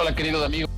Hola, 0.00 0.14
queridos 0.14 0.44
amigos. 0.44 0.70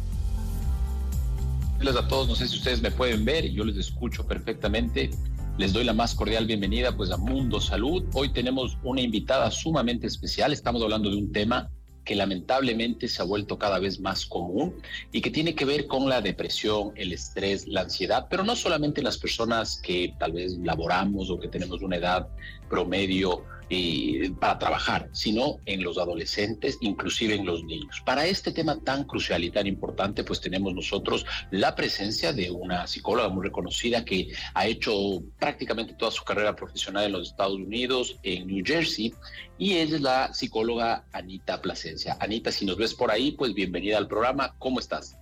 a 1.82 2.08
todos, 2.08 2.26
no 2.26 2.34
sé 2.34 2.48
si 2.48 2.56
ustedes 2.56 2.80
me 2.80 2.90
pueden 2.90 3.22
ver, 3.26 3.50
yo 3.50 3.64
les 3.64 3.76
escucho 3.76 4.26
perfectamente. 4.26 5.10
Les 5.58 5.74
doy 5.74 5.84
la 5.84 5.92
más 5.92 6.14
cordial 6.14 6.46
bienvenida 6.46 6.96
pues 6.96 7.10
a 7.10 7.18
Mundo 7.18 7.60
Salud. 7.60 8.02
Hoy 8.14 8.30
tenemos 8.30 8.78
una 8.82 9.02
invitada 9.02 9.50
sumamente 9.50 10.06
especial. 10.06 10.54
Estamos 10.54 10.82
hablando 10.82 11.10
de 11.10 11.16
un 11.16 11.32
tema 11.32 11.70
que 12.02 12.14
lamentablemente 12.14 13.08
se 13.08 13.20
ha 13.20 13.26
vuelto 13.26 13.58
cada 13.58 13.78
vez 13.78 14.00
más 14.00 14.24
común 14.24 14.76
y 15.12 15.20
que 15.20 15.30
tiene 15.30 15.54
que 15.54 15.66
ver 15.66 15.86
con 15.86 16.08
la 16.08 16.22
depresión, 16.22 16.92
el 16.96 17.12
estrés, 17.12 17.68
la 17.68 17.82
ansiedad, 17.82 18.26
pero 18.30 18.42
no 18.42 18.56
solamente 18.56 19.02
las 19.02 19.18
personas 19.18 19.82
que 19.82 20.14
tal 20.18 20.32
vez 20.32 20.56
laboramos 20.62 21.28
o 21.28 21.38
que 21.38 21.48
tenemos 21.48 21.82
una 21.82 21.96
edad 21.96 22.26
promedio 22.70 23.44
eh, 23.72 24.32
para 24.40 24.58
trabajar, 24.58 25.08
sino 25.12 25.58
en 25.64 25.84
los 25.84 25.96
adolescentes, 25.96 26.76
inclusive 26.80 27.36
en 27.36 27.46
los 27.46 27.62
niños. 27.62 28.02
Para 28.04 28.26
este 28.26 28.50
tema 28.50 28.80
tan 28.80 29.04
crucial 29.04 29.44
y 29.44 29.50
tan 29.50 29.68
importante, 29.68 30.24
pues 30.24 30.40
tenemos 30.40 30.74
nosotros 30.74 31.24
la 31.52 31.76
presencia 31.76 32.32
de 32.32 32.50
una 32.50 32.88
psicóloga 32.88 33.28
muy 33.28 33.44
reconocida 33.44 34.04
que 34.04 34.32
ha 34.54 34.66
hecho 34.66 35.22
prácticamente 35.38 35.94
toda 35.94 36.10
su 36.10 36.24
carrera 36.24 36.56
profesional 36.56 37.04
en 37.04 37.12
los 37.12 37.28
Estados 37.28 37.54
Unidos, 37.54 38.18
en 38.24 38.48
New 38.48 38.64
Jersey, 38.66 39.14
y 39.56 39.74
es 39.74 40.00
la 40.00 40.34
psicóloga 40.34 41.04
Anita 41.12 41.62
Plasencia. 41.62 42.16
Anita, 42.18 42.50
si 42.50 42.66
nos 42.66 42.76
ves 42.76 42.92
por 42.92 43.10
ahí, 43.10 43.30
pues 43.30 43.54
bienvenida 43.54 43.98
al 43.98 44.08
programa. 44.08 44.54
¿Cómo 44.58 44.80
estás? 44.80 45.16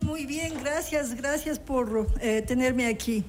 Muy 0.00 0.26
bien, 0.26 0.52
gracias, 0.62 1.14
gracias 1.14 1.58
por 1.58 2.06
eh, 2.20 2.42
tenerme 2.42 2.86
aquí. 2.86 3.24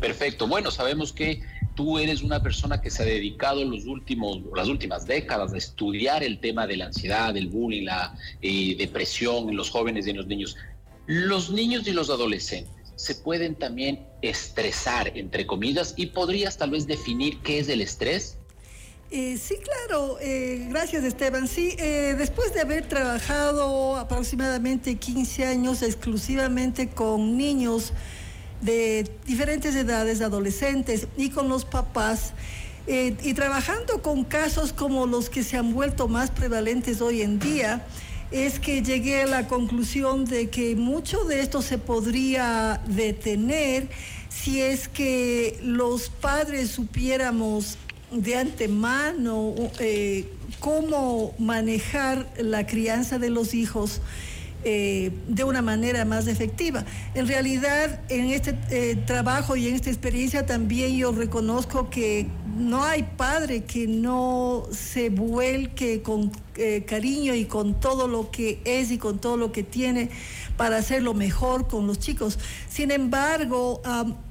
Perfecto. 0.00 0.46
Bueno, 0.46 0.70
sabemos 0.70 1.12
que 1.12 1.42
tú 1.78 1.96
eres 1.96 2.22
una 2.22 2.42
persona 2.42 2.80
que 2.80 2.90
se 2.90 3.04
ha 3.04 3.06
dedicado 3.06 3.64
los 3.64 3.86
últimos, 3.86 4.40
las 4.52 4.66
últimas 4.66 5.06
décadas 5.06 5.52
a 5.52 5.58
estudiar 5.58 6.24
el 6.24 6.40
tema 6.40 6.66
de 6.66 6.76
la 6.76 6.86
ansiedad, 6.86 7.36
el 7.36 7.46
bullying, 7.46 7.84
la 7.84 8.18
eh, 8.42 8.74
depresión 8.76 9.48
en 9.48 9.56
los 9.56 9.70
jóvenes 9.70 10.04
y 10.04 10.10
en 10.10 10.16
los 10.16 10.26
niños. 10.26 10.56
Los 11.06 11.50
niños 11.50 11.86
y 11.86 11.92
los 11.92 12.10
adolescentes 12.10 12.74
se 12.96 13.14
pueden 13.14 13.54
también 13.54 14.04
estresar, 14.22 15.16
entre 15.16 15.46
comillas, 15.46 15.94
y 15.96 16.06
podrías 16.06 16.58
tal 16.58 16.70
vez 16.70 16.84
definir 16.88 17.38
qué 17.42 17.60
es 17.60 17.68
el 17.68 17.80
estrés. 17.80 18.38
Eh, 19.12 19.38
sí, 19.38 19.54
claro. 19.62 20.18
Eh, 20.20 20.66
gracias, 20.70 21.04
Esteban. 21.04 21.46
Sí, 21.46 21.76
después 21.76 22.52
de 22.54 22.60
haber 22.62 22.88
trabajado 22.88 23.94
aproximadamente 23.94 24.96
15 24.96 25.46
años 25.46 25.82
exclusivamente 25.82 26.88
con 26.88 27.36
niños, 27.36 27.92
de 28.60 29.10
diferentes 29.26 29.74
edades, 29.74 30.20
adolescentes 30.20 31.08
y 31.16 31.30
con 31.30 31.48
los 31.48 31.64
papás. 31.64 32.32
Eh, 32.86 33.14
y 33.22 33.34
trabajando 33.34 34.00
con 34.00 34.24
casos 34.24 34.72
como 34.72 35.06
los 35.06 35.28
que 35.28 35.42
se 35.42 35.58
han 35.58 35.74
vuelto 35.74 36.08
más 36.08 36.30
prevalentes 36.30 37.02
hoy 37.02 37.20
en 37.20 37.38
día, 37.38 37.86
es 38.30 38.58
que 38.58 38.82
llegué 38.82 39.22
a 39.22 39.26
la 39.26 39.46
conclusión 39.46 40.24
de 40.24 40.48
que 40.48 40.74
mucho 40.76 41.24
de 41.24 41.40
esto 41.40 41.62
se 41.62 41.78
podría 41.78 42.80
detener 42.86 43.88
si 44.28 44.60
es 44.60 44.88
que 44.88 45.58
los 45.62 46.10
padres 46.10 46.70
supiéramos 46.70 47.78
de 48.10 48.36
antemano 48.36 49.54
eh, 49.78 50.30
cómo 50.60 51.34
manejar 51.38 52.30
la 52.38 52.66
crianza 52.66 53.18
de 53.18 53.30
los 53.30 53.54
hijos 53.54 54.00
eh, 54.64 55.12
de 55.28 55.44
una 55.44 55.62
manera 55.62 56.04
más 56.04 56.26
efectiva. 56.26 56.84
En 57.14 57.28
realidad, 57.28 58.00
en 58.08 58.30
este 58.30 58.58
eh, 58.70 58.96
trabajo 58.96 59.54
y 59.54 59.68
en 59.68 59.76
esta 59.76 59.88
experiencia 59.88 60.46
también 60.46 60.96
yo 60.96 61.12
reconozco 61.12 61.90
que 61.90 62.26
no 62.56 62.82
hay 62.82 63.04
padre 63.04 63.62
que 63.62 63.86
no 63.86 64.64
se 64.72 65.10
vuelque 65.10 66.02
con 66.02 66.32
eh, 66.56 66.84
cariño 66.84 67.36
y 67.36 67.44
con 67.44 67.78
todo 67.78 68.08
lo 68.08 68.32
que 68.32 68.60
es 68.64 68.90
y 68.90 68.98
con 68.98 69.20
todo 69.20 69.36
lo 69.36 69.52
que 69.52 69.62
tiene 69.62 70.10
para 70.56 70.78
hacerlo 70.78 71.14
mejor 71.14 71.68
con 71.68 71.86
los 71.86 72.00
chicos. 72.00 72.36
Sin 72.68 72.90
embargo, 72.90 73.80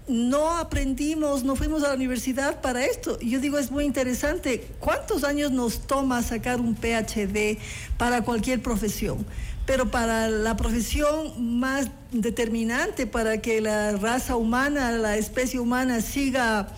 no 0.10 0.58
aprendimos, 0.58 1.46
no 1.46 1.56
fuimos 1.56 1.84
a 1.84 1.90
la 1.90 1.96
universidad 1.96 2.60
para 2.60 2.86
esto. 2.86 3.18
Yo 3.22 3.40
digo, 3.40 3.58
es 3.58 3.72
muy 3.72 3.86
interesante, 3.86 4.68
¿cuántos 4.82 5.24
años 5.24 5.52
nos 5.52 5.88
toma 5.88 6.22
sacar 6.22 6.60
un 6.60 6.76
PhD 6.76 7.58
para 7.98 8.24
cualquier 8.24 8.62
profesión? 8.62 9.26
Pero 9.68 9.92
para 9.92 10.30
la 10.30 10.56
profesión 10.56 11.60
más 11.60 11.92
determinante 12.12 13.06
para 13.06 13.42
que 13.42 13.60
la 13.60 13.92
raza 13.92 14.38
humana, 14.38 14.94
la 14.94 15.18
especie 15.18 15.60
humana 15.60 16.00
siga 16.02 16.70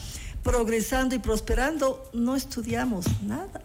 progresando 0.44 1.14
y 1.14 1.20
prosperando, 1.20 2.10
no 2.14 2.36
estudiamos 2.36 3.06
nada. 3.22 3.62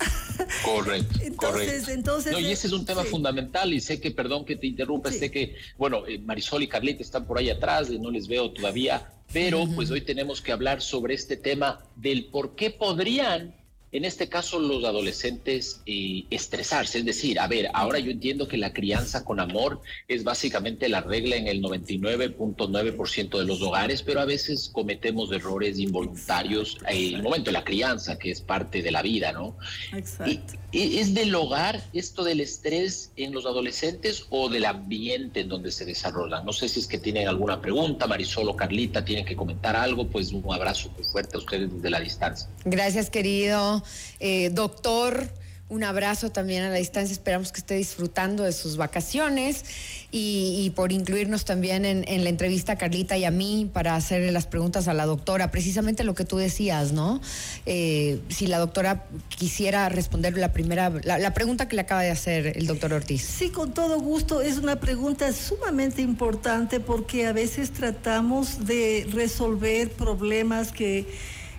Correcto. 0.62 1.20
entonces, 1.22 1.88
entonces. 1.88 2.32
No, 2.32 2.38
y 2.38 2.52
ese 2.52 2.66
es 2.66 2.72
un 2.74 2.84
tema 2.84 3.02
fundamental 3.04 3.72
y 3.72 3.80
sé 3.80 3.98
que, 3.98 4.10
perdón 4.10 4.44
que 4.44 4.56
te 4.56 4.66
interrumpa, 4.66 5.10
sé 5.10 5.30
que, 5.30 5.56
bueno, 5.78 6.06
eh, 6.06 6.18
Marisol 6.18 6.62
y 6.62 6.68
Carlita 6.68 7.02
están 7.02 7.26
por 7.26 7.38
ahí 7.38 7.48
atrás, 7.48 7.88
no 7.88 8.10
les 8.10 8.28
veo 8.28 8.50
todavía, 8.50 9.10
pero 9.32 9.66
pues 9.74 9.90
hoy 9.90 10.02
tenemos 10.02 10.42
que 10.42 10.52
hablar 10.52 10.82
sobre 10.82 11.14
este 11.14 11.38
tema 11.38 11.82
del 11.96 12.26
por 12.26 12.54
qué 12.56 12.70
podrían 12.70 13.54
en 13.94 14.04
este 14.04 14.28
caso 14.28 14.58
los 14.58 14.82
adolescentes 14.82 15.80
eh, 15.86 16.24
estresarse, 16.28 16.98
es 16.98 17.04
decir, 17.04 17.38
a 17.38 17.46
ver, 17.46 17.70
ahora 17.74 18.00
yo 18.00 18.10
entiendo 18.10 18.48
que 18.48 18.56
la 18.56 18.72
crianza 18.72 19.24
con 19.24 19.38
amor 19.38 19.80
es 20.08 20.24
básicamente 20.24 20.88
la 20.88 21.00
regla 21.00 21.36
en 21.36 21.46
el 21.46 21.62
99.9% 21.62 23.38
de 23.38 23.44
los 23.44 23.62
hogares, 23.62 24.02
pero 24.02 24.20
a 24.20 24.24
veces 24.24 24.68
cometemos 24.72 25.30
errores 25.30 25.78
involuntarios 25.78 26.76
en 26.88 27.14
el 27.14 27.22
momento 27.22 27.50
de 27.50 27.52
la 27.52 27.62
crianza, 27.62 28.18
que 28.18 28.32
es 28.32 28.40
parte 28.40 28.82
de 28.82 28.90
la 28.90 29.00
vida, 29.00 29.30
¿no? 29.30 29.56
Exacto. 29.92 30.54
¿Es 30.72 31.14
del 31.14 31.32
hogar 31.32 31.80
esto 31.92 32.24
del 32.24 32.40
estrés 32.40 33.12
en 33.14 33.32
los 33.32 33.46
adolescentes 33.46 34.26
o 34.30 34.48
del 34.48 34.64
ambiente 34.64 35.42
en 35.42 35.48
donde 35.48 35.70
se 35.70 35.84
desarrollan? 35.84 36.44
No 36.44 36.52
sé 36.52 36.68
si 36.68 36.80
es 36.80 36.88
que 36.88 36.98
tienen 36.98 37.28
alguna 37.28 37.60
pregunta, 37.60 38.08
Marisol 38.08 38.48
o 38.48 38.56
Carlita 38.56 39.04
tienen 39.04 39.24
que 39.24 39.36
comentar 39.36 39.76
algo, 39.76 40.08
pues 40.08 40.32
un 40.32 40.52
abrazo 40.52 40.90
muy 40.96 41.04
fuerte 41.04 41.36
a 41.36 41.38
ustedes 41.38 41.72
desde 41.72 41.90
la 41.90 42.00
distancia. 42.00 42.48
Gracias, 42.64 43.08
querido 43.08 43.83
eh, 44.20 44.50
doctor. 44.50 45.28
Un 45.70 45.82
abrazo 45.82 46.30
también 46.30 46.62
a 46.62 46.68
la 46.68 46.76
distancia. 46.76 47.12
Esperamos 47.12 47.50
que 47.50 47.58
esté 47.58 47.74
disfrutando 47.74 48.44
de 48.44 48.52
sus 48.52 48.76
vacaciones 48.76 49.64
y, 50.12 50.70
por 50.76 50.92
incluirnos 50.92 51.46
también 51.46 51.86
en, 51.86 52.22
la 52.22 52.28
entrevista 52.28 52.72
a 52.72 52.76
Carlita 52.76 53.16
y 53.16 53.24
a 53.24 53.30
mí 53.30 53.68
para 53.72 53.96
hacerle 53.96 54.30
las 54.30 54.46
preguntas 54.46 54.88
a 54.88 54.94
la 54.94 55.06
doctora. 55.06 55.50
Precisamente 55.50 56.04
lo 56.04 56.14
que 56.14 56.26
tú 56.26 56.36
decías, 56.36 56.92
¿no? 56.92 57.20
Eh, 57.64 58.20
si 58.28 58.46
la 58.46 58.58
doctora 58.58 59.06
quisiera 59.30 59.88
responder 59.88 60.36
la 60.36 60.52
primera, 60.52 60.92
la, 61.02 61.34
pregunta 61.34 61.66
que 61.66 61.76
le 61.76 61.82
acaba 61.82 62.02
de 62.02 62.10
hacer 62.10 62.58
el 62.58 62.66
doctor 62.66 62.92
Ortiz. 62.92 63.22
Sí, 63.22 63.48
con 63.48 63.72
todo 63.72 63.98
gusto. 63.98 64.42
Es 64.42 64.58
una 64.58 64.78
pregunta 64.78 65.32
sumamente 65.32 66.02
importante 66.02 66.78
porque 66.78 67.26
a 67.26 67.32
veces 67.32 67.72
tratamos 67.72 68.66
de 68.66 69.08
resolver 69.10 69.90
problemas 69.90 70.72
que 70.72 71.06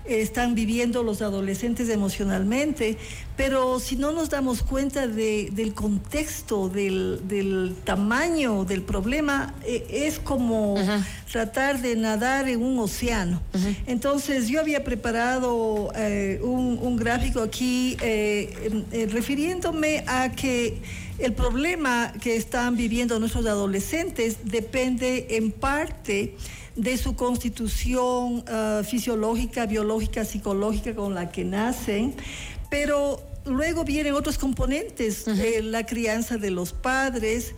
están 0.07 0.55
viviendo 0.55 1.03
los 1.03 1.21
adolescentes 1.21 1.89
emocionalmente, 1.89 2.97
pero 3.37 3.79
si 3.79 3.95
no 3.95 4.11
nos 4.11 4.29
damos 4.29 4.61
cuenta 4.61 5.07
del 5.07 5.73
contexto, 5.73 6.69
del, 6.69 7.75
tamaño 7.83 8.65
del 8.65 8.81
problema, 8.81 9.53
eh, 9.65 9.85
es 9.89 10.19
como 10.19 10.75
tratar 11.31 11.81
de 11.81 11.95
nadar 11.95 12.47
en 12.47 12.61
un 12.61 12.79
océano. 12.79 13.41
Entonces 13.87 14.47
yo 14.47 14.59
había 14.59 14.83
preparado 14.83 15.91
eh, 15.95 16.39
un, 16.43 16.95
gráfico 16.95 17.41
aquí 17.41 17.97
eh, 18.01 19.07
refiriéndome 19.11 20.03
a 20.07 20.31
que 20.31 20.81
el 21.17 21.33
problema 21.33 22.13
que 22.21 22.35
están 22.35 22.75
viviendo 22.75 23.19
nuestros 23.19 23.45
adolescentes 23.45 24.37
depende 24.43 25.27
en 25.31 25.51
parte 25.51 26.35
de 26.75 26.97
su 26.97 27.15
constitución 27.15 28.43
ah, 28.47 28.81
fisiológica, 28.85 29.65
biológica, 29.65 30.25
psicológica 30.25 30.95
con 30.95 31.13
la 31.13 31.31
que 31.31 31.43
nacen, 31.45 32.15
pero 32.69 33.21
luego 33.45 33.83
vienen 33.83 34.13
otros 34.13 34.37
componentes, 34.37 35.25
de 35.25 35.61
la 35.61 35.85
crianza 35.85 36.37
de 36.37 36.51
los 36.51 36.73
padres 36.73 37.55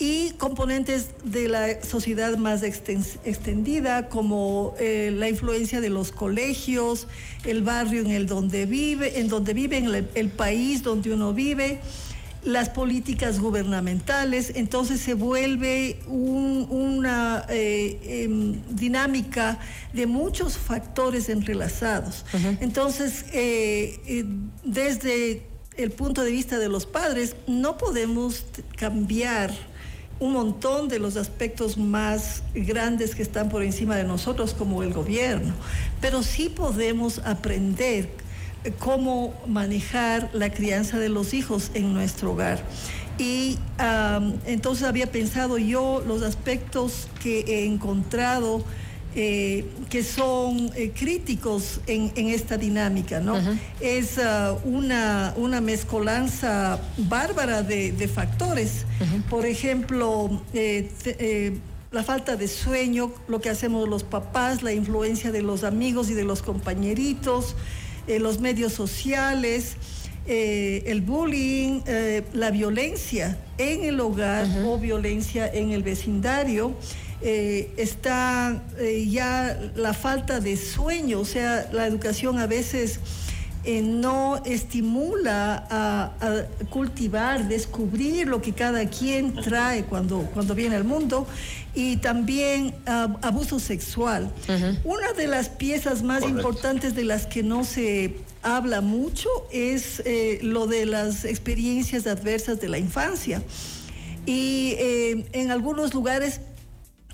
y 0.00 0.30
componentes 0.32 1.10
de 1.24 1.48
la 1.48 1.82
sociedad 1.82 2.36
más 2.36 2.62
extendida, 2.62 4.08
como 4.08 4.74
eh, 4.78 5.12
la 5.12 5.28
influencia 5.28 5.80
de 5.80 5.88
los 5.90 6.12
colegios, 6.12 7.08
el 7.44 7.62
barrio 7.62 8.02
en 8.02 8.12
el 8.12 8.26
donde 8.26 8.66
vive, 8.66 9.18
en 9.18 9.28
donde 9.28 9.54
vive, 9.54 10.06
el 10.14 10.28
país 10.28 10.82
donde 10.82 11.12
uno 11.12 11.32
vive 11.32 11.80
las 12.42 12.70
políticas 12.70 13.40
gubernamentales, 13.40 14.52
entonces 14.54 15.00
se 15.00 15.14
vuelve 15.14 15.98
una 16.06 17.44
eh, 17.48 18.24
em, 18.24 18.62
dinámica 18.70 19.58
de 19.92 20.06
muchos 20.06 20.56
factores 20.56 21.28
entrelazados. 21.28 22.24
Entonces, 22.60 23.24
eh, 23.32 24.00
eh, 24.06 24.24
desde 24.64 25.42
el 25.76 25.90
punto 25.90 26.22
de 26.22 26.30
vista 26.30 26.58
de 26.58 26.68
los 26.68 26.86
padres, 26.86 27.36
no 27.46 27.76
podemos 27.76 28.44
cambiar 28.76 29.52
un 30.20 30.32
montón 30.32 30.88
de 30.88 30.98
los 30.98 31.16
aspectos 31.16 31.76
más 31.76 32.42
grandes 32.54 33.14
que 33.14 33.22
están 33.22 33.48
por 33.48 33.62
encima 33.62 33.96
de 33.96 34.04
nosotros 34.04 34.52
como 34.52 34.82
el 34.82 34.92
gobierno, 34.92 35.54
pero 36.00 36.22
sí 36.22 36.48
podemos 36.48 37.20
aprender 37.20 38.08
cómo 38.78 39.34
manejar 39.46 40.30
la 40.32 40.50
crianza 40.50 40.98
de 40.98 41.08
los 41.08 41.34
hijos 41.34 41.70
en 41.74 41.94
nuestro 41.94 42.32
hogar. 42.32 42.62
Y 43.18 43.58
entonces 44.46 44.86
había 44.86 45.10
pensado 45.10 45.58
yo 45.58 46.02
los 46.06 46.22
aspectos 46.22 47.08
que 47.20 47.40
he 47.40 47.66
encontrado 47.66 48.64
eh, 49.14 49.64
que 49.88 50.04
son 50.04 50.70
eh, 50.76 50.92
críticos 50.94 51.80
en, 51.86 52.12
esta 52.28 52.58
dinámica, 52.58 53.20
¿no? 53.20 53.36
Es 53.80 54.18
ah, 54.18 54.54
una, 54.64 55.32
una 55.36 55.62
mezcolanza 55.62 56.78
bárbara 56.98 57.62
de, 57.62 58.10
factores. 58.14 58.84
Por 59.30 59.46
ejemplo, 59.46 60.42
eh, 60.52 61.58
la 61.90 62.04
falta 62.04 62.36
de 62.36 62.46
sueño, 62.48 63.10
lo 63.28 63.40
que 63.40 63.48
hacemos 63.48 63.88
los 63.88 64.04
papás, 64.04 64.62
la 64.62 64.72
influencia 64.72 65.32
de 65.32 65.40
los 65.40 65.64
amigos 65.64 66.10
y 66.10 66.14
de 66.14 66.24
los 66.24 66.42
compañeritos, 66.42 67.56
los 68.20 68.40
medios 68.40 68.72
sociales. 68.72 69.76
el 70.26 71.00
bullying, 71.00 71.80
la 72.34 72.50
violencia 72.50 73.38
en 73.56 73.84
el 73.84 73.98
hogar 74.00 74.46
o 74.66 74.78
violencia 74.78 75.50
en 75.50 75.70
el 75.70 75.82
vecindario, 75.82 76.74
eh, 77.20 77.72
está 77.76 78.62
eh, 78.78 79.08
ya 79.10 79.58
la 79.74 79.92
falta 79.92 80.38
de 80.38 80.56
sueño, 80.56 81.18
o 81.18 81.24
sea, 81.24 81.68
la 81.72 81.88
educación 81.88 82.38
a 82.38 82.46
veces 82.46 83.00
eh, 83.64 83.82
no 83.82 84.42
estimula 84.44 85.66
a, 85.70 86.46
cultivar, 86.70 87.48
descubrir 87.48 88.28
lo 88.28 88.40
que 88.40 88.52
cada 88.52 88.88
quien 88.88 89.34
trae 89.34 89.84
cuando, 89.84 90.20
cuando 90.32 90.54
viene 90.54 90.76
al 90.76 90.84
mundo 90.84 91.26
y 91.74 91.96
también 91.98 92.74
abuso 92.86 93.58
sexual. 93.58 94.32
Una 94.84 95.12
de 95.12 95.26
las 95.26 95.48
piezas 95.48 96.02
más 96.02 96.22
importantes 96.24 96.94
de 96.94 97.04
las 97.04 97.26
que 97.26 97.42
no 97.42 97.64
se 97.64 98.16
habla 98.42 98.80
mucho 98.80 99.28
es 99.52 100.02
lo 100.42 100.66
de 100.66 100.86
las 100.86 101.24
experiencias 101.24 102.06
adversas 102.06 102.60
de 102.60 102.68
la 102.68 102.78
infancia. 102.78 103.42
Y 104.26 104.76
en 105.32 105.50
algunos 105.50 105.94
lugares 105.94 106.40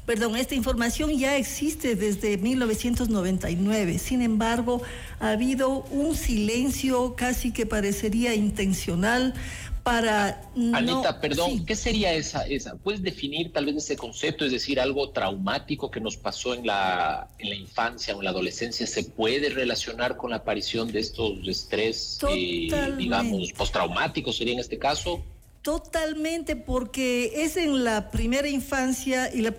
perdón, 0.07 0.37
esta 0.37 0.55
información 0.55 1.17
ya 1.17 1.37
existe 1.37 1.97
desde 1.97 2.37
1999. 2.37 3.99
Sin 3.99 4.23
embargo, 4.23 4.83
ha 5.21 5.31
habido 5.31 5.85
un 5.91 6.15
silencio 6.15 7.15
casi 7.17 7.53
que 7.53 7.67
parecería 7.67 8.35
intencional 8.35 9.35
para... 9.83 10.43
Anita, 10.73 11.21
perdón, 11.21 11.65
¿qué 11.67 11.77
sería 11.77 12.15
esa, 12.15 12.47
esa? 12.47 12.75
¿Puedes 12.77 13.03
definir 13.03 13.53
tal 13.53 13.67
vez 13.67 13.77
ese 13.77 13.97
concepto? 13.97 14.45
Es 14.45 14.53
decir, 14.53 14.81
algo 14.81 15.11
traumático 15.11 15.91
que 15.91 16.01
nos 16.01 16.17
pasó 16.17 16.55
en 16.55 16.67
la, 16.67 17.29
en 17.39 17.51
la 17.51 17.55
infancia 17.55 18.17
o 18.17 18.19
en 18.19 18.25
la 18.25 18.31
adolescencia, 18.31 18.87
¿se 18.87 19.05
puede 19.05 19.51
relacionar 19.51 20.17
con 20.17 20.31
la 20.31 20.37
aparición 20.37 20.91
de 20.91 21.01
estos 21.01 21.47
estrés, 21.47 22.19
eh, 22.31 22.69
digamos, 22.97 23.53
postraumáticos 23.53 24.37
sería 24.37 24.55
en 24.55 24.61
este 24.61 24.79
caso? 24.79 25.23
Totalmente, 25.65 26.57
porque 26.57 27.43
es 27.43 27.57
en 27.57 27.85
la 27.85 28.11
primera 28.11 28.47
infancia 28.47 29.35
y 29.35 29.47
eh, 29.47 29.53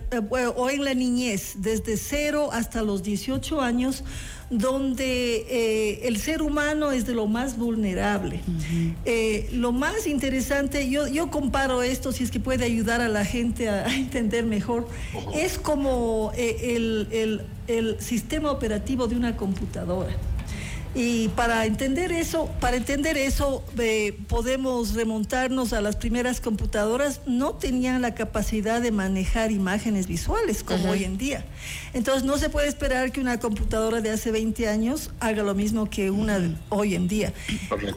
o 0.54 0.70
en 0.70 0.84
la 0.84 0.94
niñez, 0.94 1.54
desde 1.56 1.96
cero 1.96 2.50
hasta 2.52 2.82
los 2.82 3.02
18 3.02 3.60
años, 3.60 4.04
donde 4.48 5.46
eh, 5.50 6.06
el 6.06 6.18
ser 6.18 6.42
humano 6.42 6.92
es 6.92 7.06
de 7.06 7.14
lo 7.14 7.26
más 7.26 7.58
vulnerable. 7.58 8.40
Eh, 9.04 9.48
lo 9.50 9.72
más 9.72 10.06
interesante, 10.06 10.88
yo, 10.88 11.08
yo 11.08 11.28
comparo 11.32 11.82
esto, 11.82 12.12
si 12.12 12.22
es 12.22 12.30
que 12.30 12.38
puede 12.38 12.64
ayudar 12.64 13.00
a 13.00 13.08
la 13.08 13.24
gente 13.24 13.68
a, 13.68 13.92
entender 13.92 14.46
mejor, 14.46 14.86
es 15.34 15.58
como 15.58 16.30
el, 16.36 17.42
el 17.66 18.00
sistema 18.00 18.52
operativo 18.52 19.08
de 19.08 19.16
una 19.16 19.36
computadora. 19.36 20.14
Y 20.98 21.28
para 21.28 21.66
entender 21.66 22.10
eso, 22.10 22.48
para 22.58 22.78
entender 22.78 23.18
eso 23.18 23.62
eh, 23.78 24.18
podemos 24.28 24.94
remontarnos 24.94 25.74
a 25.74 25.82
las 25.82 25.94
primeras 25.94 26.40
computadoras, 26.40 27.20
no 27.26 27.52
tenían 27.52 28.00
la 28.00 28.14
capacidad 28.14 28.80
de 28.80 28.92
manejar 28.92 29.52
imágenes 29.52 30.06
visuales 30.06 30.64
como 30.64 30.92
hoy 30.92 31.04
en 31.04 31.18
día. 31.18 31.44
Entonces 31.92 32.24
no 32.24 32.38
se 32.38 32.48
puede 32.48 32.68
esperar 32.68 33.12
que 33.12 33.20
una 33.20 33.38
computadora 33.38 34.00
de 34.00 34.08
hace 34.08 34.30
20 34.30 34.68
años 34.68 35.10
haga 35.20 35.42
lo 35.42 35.54
mismo 35.54 35.90
que 35.90 36.10
una 36.10 36.40
hoy 36.70 36.94
en 36.94 37.08
día. 37.08 37.34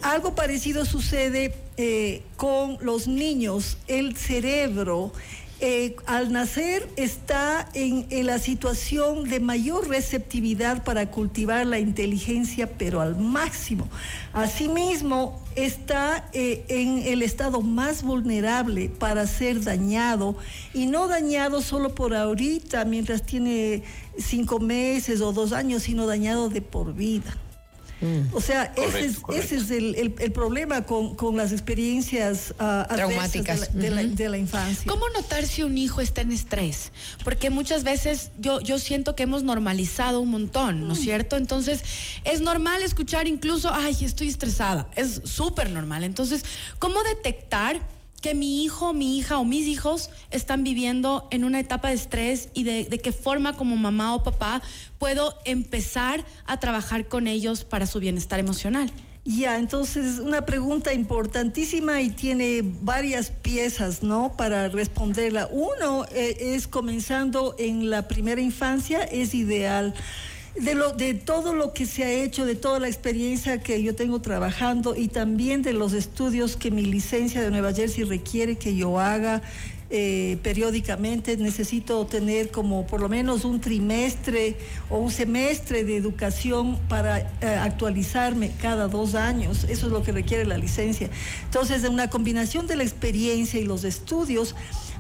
Algo 0.01 0.35
parecido 0.35 0.83
sucede 0.83 1.55
eh, 1.77 2.23
con 2.35 2.79
los 2.81 3.07
niños. 3.07 3.77
El 3.87 4.17
cerebro 4.17 5.13
eh, 5.61 5.97
al 6.05 6.31
nacer 6.31 6.87
está 6.95 7.67
en, 7.73 8.07
la 8.25 8.39
situación 8.39 9.29
de 9.29 9.41
mayor 9.41 9.89
receptividad 9.89 10.83
para 10.85 11.11
cultivar 11.11 11.65
la 11.65 11.79
inteligencia, 11.79 12.67
pero 12.77 13.01
al 13.01 13.17
máximo. 13.17 13.89
Asimismo, 14.31 15.43
está 15.55 16.29
eh, 16.31 16.63
en 16.69 16.99
el 16.99 17.21
estado 17.21 17.61
más 17.61 18.03
vulnerable 18.03 18.87
para 18.87 19.27
ser 19.27 19.61
dañado 19.61 20.37
y 20.73 20.85
no 20.85 21.09
dañado 21.09 21.61
solo 21.61 21.93
por 21.93 22.15
ahorita, 22.15 22.85
mientras 22.85 23.23
tiene 23.23 23.83
cinco 24.17 24.59
meses 24.59 25.19
o 25.19 25.33
dos 25.33 25.51
años, 25.51 25.83
sino 25.83 26.07
dañado 26.07 26.47
de 26.47 26.61
por 26.61 26.93
vida. 26.93 27.35
Mm. 28.01 28.33
O 28.33 28.41
sea, 28.41 28.73
ese 28.75 29.05
es, 29.05 29.17
ese 29.33 29.55
es 29.57 29.71
el, 29.71 30.31
problema 30.31 30.83
con, 30.83 31.15
las 31.35 31.51
experiencias 31.51 32.53
uh, 32.59 32.93
traumáticas 32.93 33.73
de 33.73 33.89
la, 34.29 34.37
infancia. 34.37 34.85
¿Cómo 34.87 35.07
notar 35.09 35.45
si 35.45 35.63
un 35.63 35.77
hijo 35.77 36.01
está 36.01 36.21
en 36.21 36.31
estrés? 36.31 36.91
Porque 37.23 37.49
muchas 37.49 37.83
veces 37.83 38.31
yo, 38.39 38.61
yo 38.61 38.79
siento 38.79 39.15
que 39.15 39.23
hemos 39.23 39.43
normalizado 39.43 40.21
un 40.21 40.29
montón, 40.29 40.87
¿no 40.87 40.93
es 40.93 40.99
mm. 40.99 41.03
cierto? 41.03 41.37
Entonces, 41.37 41.83
es 42.23 42.41
normal 42.41 42.81
escuchar 42.81 43.27
incluso, 43.27 43.71
ay, 43.73 43.95
estoy 44.01 44.27
estresada. 44.27 44.87
Es 44.95 45.21
súper 45.25 45.69
normal. 45.69 46.03
Entonces, 46.03 46.43
¿cómo 46.79 47.03
detectar? 47.03 47.81
Que 48.19 48.35
mi 48.35 48.63
hijo, 48.63 48.93
mi 48.93 49.17
hija 49.17 49.37
o 49.37 49.45
mis 49.45 49.67
hijos 49.67 50.09
están 50.31 50.63
viviendo 50.63 51.27
en 51.31 51.43
una 51.43 51.59
etapa 51.59 51.89
de 51.89 51.95
estrés 51.95 52.49
y 52.53 52.63
de, 52.63 52.85
qué 52.99 53.11
forma 53.11 53.55
como 53.55 53.75
mamá 53.75 54.15
o 54.15 54.23
papá 54.23 54.61
puedo 54.97 55.35
empezar 55.45 56.25
a 56.45 56.59
trabajar 56.59 57.07
con 57.07 57.27
ellos 57.27 57.63
para 57.63 57.85
su 57.85 57.99
bienestar 57.99 58.39
emocional. 58.39 58.91
Ya, 59.25 59.57
entonces 59.57 60.19
una 60.19 60.45
pregunta 60.45 60.93
importantísima 60.93 62.01
y 62.01 62.09
tiene 62.09 62.61
varias 62.63 63.29
piezas, 63.29 64.01
¿no? 64.01 64.35
Para 64.35 64.69
responderla. 64.69 65.47
Uno 65.51 66.05
eh, 66.11 66.55
es 66.55 66.67
comenzando 66.67 67.55
en 67.59 67.89
la 67.89 68.07
primera 68.07 68.41
infancia, 68.41 69.03
es 69.03 69.35
ideal 69.35 69.93
de, 70.55 70.75
lo, 70.75 70.93
de 70.93 71.13
todo 71.13 71.53
lo 71.53 71.73
que 71.73 71.85
se 71.85 72.03
ha 72.03 72.11
hecho, 72.11 72.45
de 72.45 72.55
toda 72.55 72.79
la 72.79 72.87
experiencia 72.87 73.61
que 73.61 73.81
yo 73.81 73.95
tengo 73.95 74.21
trabajando 74.21 74.95
y 74.95 75.07
también 75.07 75.61
de 75.61 75.73
los 75.73 75.93
estudios 75.93 76.55
que 76.55 76.71
mi 76.71 76.83
licencia 76.83 77.41
de 77.41 77.51
Nueva 77.51 77.73
Jersey 77.73 78.03
requiere 78.03 78.57
que 78.57 78.75
yo 78.75 78.99
haga 78.99 79.41
eh, 79.91 80.37
periódicamente, 80.43 81.35
necesito 81.37 82.05
tener 82.05 82.51
como 82.51 82.85
por 82.85 83.01
lo 83.01 83.09
menos 83.09 83.43
un 83.43 83.59
trimestre 83.59 84.55
o 84.87 84.99
un 84.99 85.09
semestre 85.09 85.83
de 85.83 85.97
educación 85.97 86.77
para 86.87 87.21
eh, 87.21 87.25
actualizarme 87.59 88.51
cada 88.61 88.87
dos 88.87 89.15
años. 89.15 89.63
Eso 89.63 89.87
es 89.87 89.91
lo 89.91 90.03
que 90.03 90.11
requiere 90.11 90.45
la 90.45 90.59
licencia. 90.59 91.09
Entonces, 91.45 91.81
de 91.81 91.89
una 91.89 92.07
combinación 92.07 92.67
de 92.67 92.75
la 92.75 92.83
experiencia 92.83 93.59
y 93.59 93.65
los 93.65 93.83
estudios, 93.83 94.55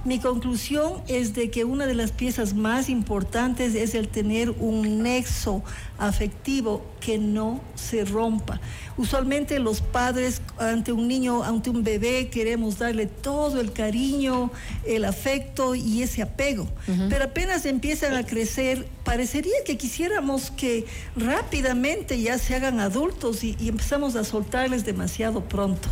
mi 0.05 0.19
conclusión 0.19 1.01
es 1.07 1.33
de 1.33 1.51
que 1.51 1.65
una 1.65 1.85
de 1.85 1.93
las 1.93 2.11
piezas 2.11 2.53
más 2.53 2.87
importantes 2.87 3.75
es 3.75 3.95
el 3.95 4.07
tener 4.07 4.49
un 4.51 5.03
nexo 5.03 5.61
afectivo 5.97 6.85
que 7.01 7.17
no 7.17 7.59
se 7.75 8.05
rompa. 8.05 8.61
Usualmente 8.97 9.59
los 9.59 9.81
padres 9.81 10.41
ante 10.57 10.93
un 10.93 11.07
niño, 11.09 11.43
ante 11.43 11.69
un 11.69 11.83
bebé, 11.83 12.29
queremos 12.29 12.77
darle 12.79 13.07
todo 13.07 13.59
el 13.59 13.73
cariño, 13.73 14.51
el 14.85 15.03
afecto 15.03 15.75
y 15.75 16.01
ese 16.01 16.21
apego. 16.21 16.67
Pero 17.09 17.25
apenas 17.25 17.65
empiezan 17.65 18.15
a 18.15 18.25
crecer, 18.25 18.87
parecería 19.03 19.63
que 19.65 19.77
quisiéramos 19.77 20.49
que 20.51 20.85
rápidamente 21.17 22.21
ya 22.21 22.37
se 22.37 22.55
hagan 22.55 22.79
adultos 22.79 23.43
y, 23.43 23.55
empezamos 23.67 24.15
a 24.15 24.23
soltarles 24.23 24.85
demasiado 24.85 25.43
pronto. 25.43 25.89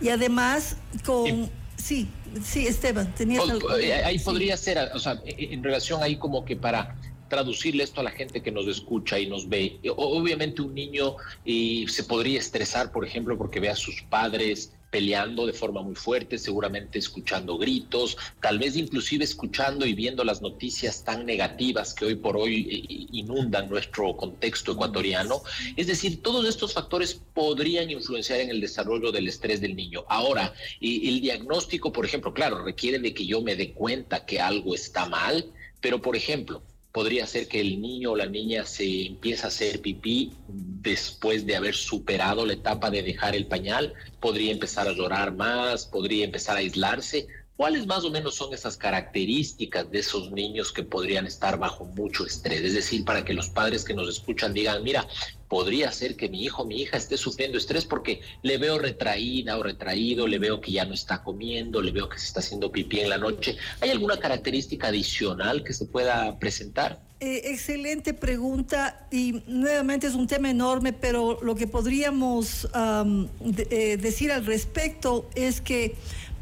Y 0.00 0.08
además 0.08 0.76
con... 1.04 1.26
Sí, 1.26 1.50
sí, 1.76 2.08
Esteban, 2.54 3.14
tenías 3.14 3.48
algo. 3.48 3.76
Eh, 3.76 3.94
ahí 3.94 4.18
podría 4.18 4.56
ser, 4.56 4.78
o 4.94 4.98
sea, 4.98 5.20
en 5.24 5.62
relación 5.62 6.02
ahí 6.02 6.16
como 6.16 6.44
que 6.44 6.56
para 6.56 6.96
traducirle 7.28 7.82
esto 7.82 8.02
a 8.02 8.04
la 8.04 8.10
gente 8.10 8.42
que 8.42 8.52
nos 8.52 8.68
escucha 8.68 9.18
y 9.18 9.26
nos 9.26 9.48
ve. 9.48 9.80
Obviamente 9.96 10.60
un 10.60 10.74
niño 10.74 11.16
y 11.44 11.86
se 11.88 12.04
podría 12.04 12.38
estresar, 12.38 12.92
por 12.92 13.06
ejemplo, 13.06 13.38
porque 13.38 13.58
ve 13.58 13.70
a 13.70 13.76
sus 13.76 14.02
padres 14.02 14.72
peleando 14.92 15.46
de 15.46 15.54
forma 15.54 15.82
muy 15.82 15.94
fuerte, 15.94 16.36
seguramente 16.36 16.98
escuchando 16.98 17.56
gritos, 17.56 18.18
tal 18.42 18.58
vez 18.58 18.76
inclusive 18.76 19.24
escuchando 19.24 19.86
y 19.86 19.94
viendo 19.94 20.22
las 20.22 20.42
noticias 20.42 21.02
tan 21.02 21.24
negativas 21.24 21.94
que 21.94 22.04
hoy 22.04 22.14
por 22.14 22.36
hoy 22.36 22.68
eh, 22.70 23.06
inundan 23.12 23.70
nuestro 23.70 24.14
contexto 24.14 24.72
ecuatoriano. 24.72 25.42
Es 25.76 25.86
decir, 25.86 26.22
todos 26.22 26.46
estos 26.46 26.74
factores 26.74 27.18
podrían 27.32 27.90
influenciar 27.90 28.40
en 28.40 28.50
el 28.50 28.60
desarrollo 28.60 29.10
del 29.10 29.28
estrés 29.28 29.62
del 29.62 29.74
niño. 29.74 30.04
Ahora, 30.10 30.52
el 30.82 31.22
diagnóstico, 31.22 31.90
por 31.90 32.04
ejemplo, 32.04 32.34
claro, 32.34 32.62
requiere 32.62 32.98
de 32.98 33.14
que 33.14 33.24
yo 33.24 33.40
me 33.40 33.56
dé 33.56 33.72
cuenta 33.72 34.26
que 34.26 34.40
algo 34.40 34.74
está 34.74 35.08
mal, 35.08 35.46
pero 35.80 36.02
por 36.02 36.16
ejemplo, 36.16 36.62
podría 36.92 37.26
ser 37.26 37.48
que 37.48 37.60
el 37.60 37.80
niño 37.80 38.12
o 38.12 38.16
la 38.16 38.26
niña 38.26 38.64
se 38.66 39.06
empiece 39.06 39.44
a 39.44 39.48
hacer 39.48 39.80
pipí 39.80 40.32
después 40.46 41.46
de 41.46 41.56
haber 41.56 41.74
superado 41.74 42.44
la 42.44 42.52
etapa 42.52 42.90
de 42.90 43.02
dejar 43.02 43.34
el 43.34 43.46
pañal, 43.46 43.94
podría 44.20 44.52
empezar 44.52 44.86
a 44.86 44.92
llorar 44.92 45.34
más, 45.34 45.86
podría 45.86 46.24
empezar 46.24 46.56
a 46.56 46.60
aislarse. 46.60 47.26
¿Cuáles 47.56 47.86
más 47.86 48.02
o 48.04 48.10
menos 48.10 48.34
son 48.34 48.54
esas 48.54 48.76
características 48.76 49.90
de 49.90 49.98
esos 49.98 50.32
niños 50.32 50.72
que 50.72 50.82
podrían 50.82 51.26
estar 51.26 51.58
bajo 51.58 51.84
mucho 51.84 52.24
estrés? 52.24 52.62
Es 52.62 52.74
decir, 52.74 53.04
para 53.04 53.24
que 53.24 53.34
los 53.34 53.50
padres 53.50 53.84
que 53.84 53.94
nos 53.94 54.08
escuchan 54.08 54.54
digan, 54.54 54.82
mira, 54.82 55.06
podría 55.48 55.92
ser 55.92 56.16
que 56.16 56.30
mi 56.30 56.42
hijo 56.44 56.62
o 56.62 56.66
mi 56.66 56.80
hija 56.80 56.96
esté 56.96 57.18
sufriendo 57.18 57.58
estrés 57.58 57.84
porque 57.84 58.22
le 58.42 58.56
veo 58.56 58.78
retraída 58.78 59.58
o 59.58 59.62
retraído, 59.62 60.26
le 60.26 60.38
veo 60.38 60.62
que 60.62 60.72
ya 60.72 60.86
no 60.86 60.94
está 60.94 61.22
comiendo, 61.22 61.82
le 61.82 61.92
veo 61.92 62.08
que 62.08 62.18
se 62.18 62.26
está 62.26 62.40
haciendo 62.40 62.72
pipí 62.72 63.00
en 63.00 63.10
la 63.10 63.18
noche. 63.18 63.58
¿Hay 63.80 63.90
alguna 63.90 64.18
característica 64.18 64.88
adicional 64.88 65.62
que 65.62 65.74
se 65.74 65.84
pueda 65.84 66.38
presentar? 66.38 67.00
Eh, 67.20 67.52
excelente 67.52 68.14
pregunta 68.14 69.06
y 69.12 69.42
nuevamente 69.46 70.06
es 70.06 70.14
un 70.14 70.26
tema 70.26 70.50
enorme, 70.50 70.92
pero 70.94 71.38
lo 71.42 71.54
que 71.54 71.66
podríamos 71.66 72.66
eh, 72.74 73.98
decir 74.00 74.32
al 74.32 74.44
respecto 74.46 75.28
es 75.36 75.60
que 75.60 75.94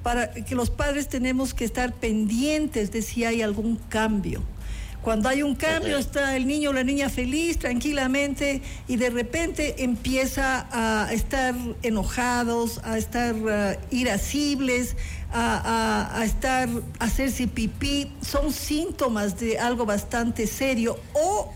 para 0.02 0.32
que 0.32 0.54
los 0.54 0.70
padres 0.70 1.08
tenemos 1.08 1.54
que 1.54 1.64
estar 1.64 1.92
pendientes 1.92 2.90
de 2.90 3.02
si 3.02 3.24
hay 3.24 3.42
algún 3.42 3.76
cambio. 3.76 4.42
Cuando 5.02 5.30
hay 5.30 5.42
un 5.42 5.54
cambio, 5.54 5.96
está 5.96 6.36
el 6.36 6.46
niño 6.46 6.70
o 6.70 6.72
la 6.74 6.84
niña 6.84 7.08
feliz, 7.08 7.58
tranquilamente, 7.58 8.60
y 8.86 8.96
de 8.96 9.08
repente 9.08 9.82
empieza 9.82 10.66
a 10.70 11.10
estar 11.10 11.54
enojados, 11.82 12.80
a 12.84 12.98
estar 12.98 13.34
uh, 13.34 13.78
irascibles, 13.90 14.96
a, 15.32 16.20
a, 16.20 16.24
estar, 16.24 16.68
a 16.98 17.04
hacerse 17.04 17.46
pipí. 17.46 18.12
Son 18.20 18.52
síntomas 18.52 19.40
de 19.40 19.58
algo 19.58 19.86
bastante 19.86 20.46
serio. 20.46 20.98
O 21.14 21.50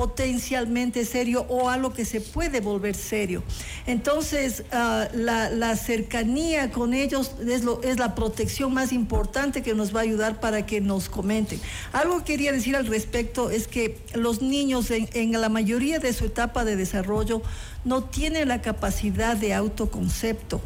potencialmente 0.00 1.04
serio 1.04 1.44
o 1.50 1.68
algo 1.68 1.92
que 1.92 2.06
se 2.06 2.22
puede 2.22 2.62
volver 2.62 2.94
serio. 2.94 3.42
Entonces, 3.86 4.64
ah, 4.72 5.08
la, 5.12 5.76
cercanía 5.76 6.70
con 6.70 6.94
ellos 6.94 7.32
es, 7.46 7.64
lo, 7.64 7.82
es 7.82 7.98
la 7.98 8.14
protección 8.14 8.72
más 8.72 8.92
importante 8.94 9.60
que 9.60 9.74
nos 9.74 9.94
va 9.94 10.00
a 10.00 10.04
ayudar 10.04 10.40
para 10.40 10.64
que 10.64 10.80
nos 10.80 11.10
comenten. 11.10 11.60
Algo 11.92 12.20
que 12.20 12.24
quería 12.32 12.50
decir 12.50 12.76
al 12.76 12.86
respecto 12.86 13.50
es 13.50 13.68
que 13.68 13.98
los 14.14 14.40
niños 14.40 14.90
en, 14.90 15.06
en 15.12 15.38
la 15.38 15.50
mayoría 15.50 15.98
de 15.98 16.14
su 16.14 16.24
etapa 16.24 16.64
de 16.64 16.76
desarrollo 16.76 17.42
no 17.84 18.04
tienen 18.04 18.48
la 18.48 18.62
capacidad 18.62 19.36
de 19.36 19.52
autoconcepto, 19.52 20.62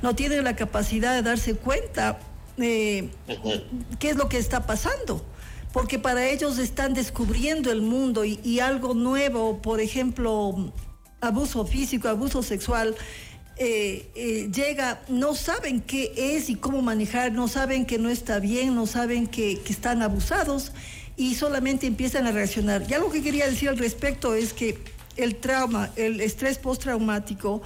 no 0.00 0.14
tienen 0.14 0.44
la 0.44 0.56
capacidad 0.56 1.12
de 1.12 1.20
darse 1.20 1.56
cuenta 1.56 2.20
de 2.56 3.10
qué 3.98 4.08
es 4.08 4.16
lo 4.16 4.30
que 4.30 4.38
está 4.38 4.64
pasando 4.66 5.22
porque 5.72 5.98
para 5.98 6.26
ellos 6.26 6.58
están 6.58 6.94
descubriendo 6.94 7.70
el 7.70 7.82
mundo 7.82 8.24
y, 8.24 8.60
algo 8.60 8.94
nuevo, 8.94 9.60
por 9.60 9.80
ejemplo, 9.80 10.72
abuso 11.20 11.66
físico, 11.66 12.08
abuso 12.08 12.42
sexual, 12.42 12.96
eh, 13.56 14.10
eh, 14.14 14.50
llega, 14.54 15.02
no 15.08 15.34
saben 15.34 15.80
qué 15.80 16.12
es 16.16 16.48
y 16.48 16.54
cómo 16.54 16.80
manejar, 16.80 17.32
no 17.32 17.48
saben 17.48 17.86
que 17.86 17.98
no 17.98 18.08
está 18.08 18.38
bien, 18.38 18.74
no 18.74 18.86
saben 18.86 19.26
que, 19.26 19.60
que, 19.60 19.72
están 19.72 20.00
abusados 20.02 20.72
y 21.16 21.34
solamente 21.34 21.86
empiezan 21.86 22.26
a 22.26 22.32
reaccionar. 22.32 22.86
Y 22.88 22.94
algo 22.94 23.10
que 23.10 23.22
quería 23.22 23.46
decir 23.46 23.68
al 23.68 23.78
respecto 23.78 24.34
es 24.34 24.52
que 24.52 24.78
el 25.16 25.34
trauma, 25.36 25.90
el 25.96 26.20
estrés 26.20 26.58
postraumático, 26.58 27.60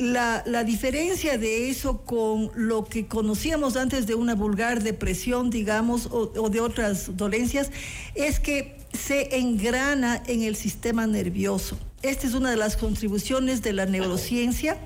la, 0.00 0.42
la, 0.46 0.64
diferencia 0.64 1.38
de 1.38 1.70
eso 1.70 2.02
con 2.02 2.50
lo 2.54 2.84
que 2.84 3.06
conocíamos 3.06 3.76
antes 3.76 4.06
de 4.06 4.14
una 4.14 4.34
vulgar 4.34 4.82
depresión, 4.82 5.50
digamos, 5.50 6.08
o, 6.10 6.26
de 6.48 6.60
otras 6.60 7.16
dolencias, 7.16 7.70
es 8.14 8.40
que 8.40 8.78
se 8.92 9.38
engrana 9.38 10.22
en 10.26 10.42
el 10.42 10.56
sistema 10.56 11.06
nervioso. 11.06 11.78
Esta 12.02 12.26
es 12.26 12.34
una 12.34 12.50
de 12.50 12.56
las 12.56 12.76
contribuciones 12.76 13.62
de 13.62 13.74
la 13.74 13.86
neurociencia, 13.86 14.78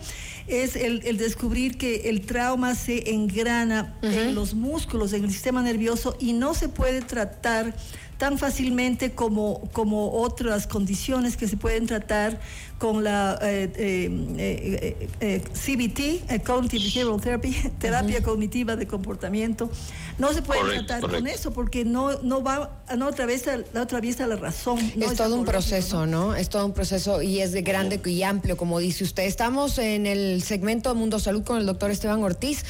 es 0.47 0.76
el, 0.76 1.00
descubrir 1.16 1.78
que 1.78 2.11
el 2.11 2.23
trauma 2.23 2.75
se 2.75 3.12
engrana 3.12 3.97
en 4.02 4.35
los 4.35 4.54
músculos, 4.54 5.12
en 5.12 5.25
el 5.25 5.30
sistema 5.30 5.62
nervioso 5.62 6.16
y 6.18 6.35
no 6.35 6.54
se 6.54 6.68
puede 6.68 7.00
tratar 7.00 7.75
tan 8.18 8.38
fácilmente 8.38 9.12
como, 9.12 9.61
como 9.73 10.12
otras 10.12 10.66
condiciones 10.66 11.37
que 11.37 11.49
se 11.49 11.56
pueden 11.56 11.87
tratar 11.87 12.38
con 12.78 13.04
la 13.04 13.38
eh, 13.40 13.71
eh, 13.76 15.09
eh, 15.21 15.42
CBT, 15.52 16.42
Cognitive 16.44 16.85
Behavioral 16.85 17.21
Therapy, 17.21 17.56
terapia 17.78 18.23
cognitiva 18.23 18.76
de 18.76 18.87
comportamiento. 18.87 19.71
No 20.18 20.33
se 20.33 20.42
puede 20.42 20.85
tratar 20.85 21.00
con 21.00 21.26
eso 21.26 21.52
porque 21.52 21.85
no, 21.85 22.21
no 22.23 22.42
va, 22.42 22.85
no 22.97 23.09
atraviesa, 23.09 23.59
no 23.73 23.80
atraviesa 23.80 24.26
la 24.26 24.37
razón. 24.37 24.78
es 25.00 25.14
todo 25.14 25.37
un 25.37 25.44
proceso, 25.44 26.06
¿no? 26.06 26.35
Es 26.35 26.49
todo 26.50 26.66
un 26.66 26.73
proceso 26.73 27.23
y 27.23 27.40
es 27.40 27.52
de 27.52 27.62
grande 27.62 28.00
y 28.04 28.23
amplio, 28.23 28.56
como 28.56 28.78
dice 28.78 29.02
usted. 29.02 29.25
Estamos 29.25 29.78
en 29.78 30.06
el 30.06 30.42
segmento 30.42 30.94
Mundo 30.94 31.18
Salud 31.18 31.42
con 31.42 31.59
el 31.59 31.66
doctor 31.66 31.90
Esteban 31.90 32.23
Ortiz, 32.23 32.64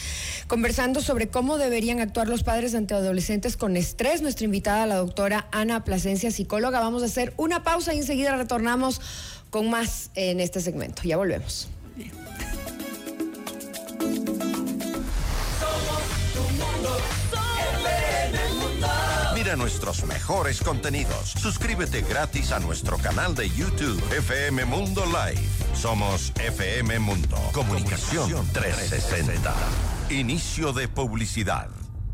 conversando 0.46 1.00
sobre 1.00 1.28
cómo 1.28 1.58
deberían 1.58 2.00
actuar 2.00 2.28
los 2.28 2.44
padres 2.44 2.74
ante 2.74 2.94
adolescentes 2.94 3.56
con 3.56 3.76
estrés. 3.76 4.22
Nuestra 4.22 4.44
invitada, 4.44 4.86
la 4.86 4.96
doctora 4.96 5.33
Ana 5.50 5.84
Plasencia, 5.84 6.30
psicóloga. 6.30 6.80
Vamos 6.80 7.02
a 7.02 7.06
hacer 7.06 7.32
una 7.36 7.62
pausa 7.62 7.94
y 7.94 7.98
enseguida 7.98 8.36
retornamos 8.36 9.00
con 9.50 9.70
más 9.70 10.10
en 10.14 10.40
este 10.40 10.60
segmento. 10.60 11.02
Ya 11.04 11.16
volvemos. 11.16 11.68
Mira 19.34 19.56
nuestros 19.56 20.04
mejores 20.06 20.60
contenidos. 20.60 21.34
Suscríbete 21.36 22.02
gratis 22.02 22.50
a 22.50 22.60
nuestro 22.60 22.96
canal 22.98 23.34
de 23.34 23.50
YouTube 23.50 24.02
FM 24.16 24.64
Mundo 24.64 25.04
Live. 25.04 25.46
Somos 25.74 26.32
FM 26.36 26.98
Mundo. 26.98 27.36
Comunicación 27.52 28.46
360. 28.52 29.54
Inicio 30.10 30.72
de 30.72 30.88
publicidad. 30.88 31.68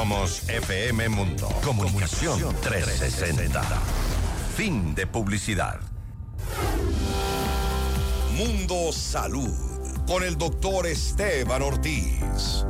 FM 0.00 1.10
Mundo. 1.10 1.46
Comunicación 1.62 2.56
360. 2.62 3.62
Fin 4.56 4.94
de 4.94 5.06
publicidad. 5.06 5.78
Mundo 8.34 8.92
Salud. 8.92 9.52
Con 10.06 10.22
el 10.22 10.38
doctor 10.38 10.86
Esteban 10.86 11.60
Ortiz. 11.60 12.64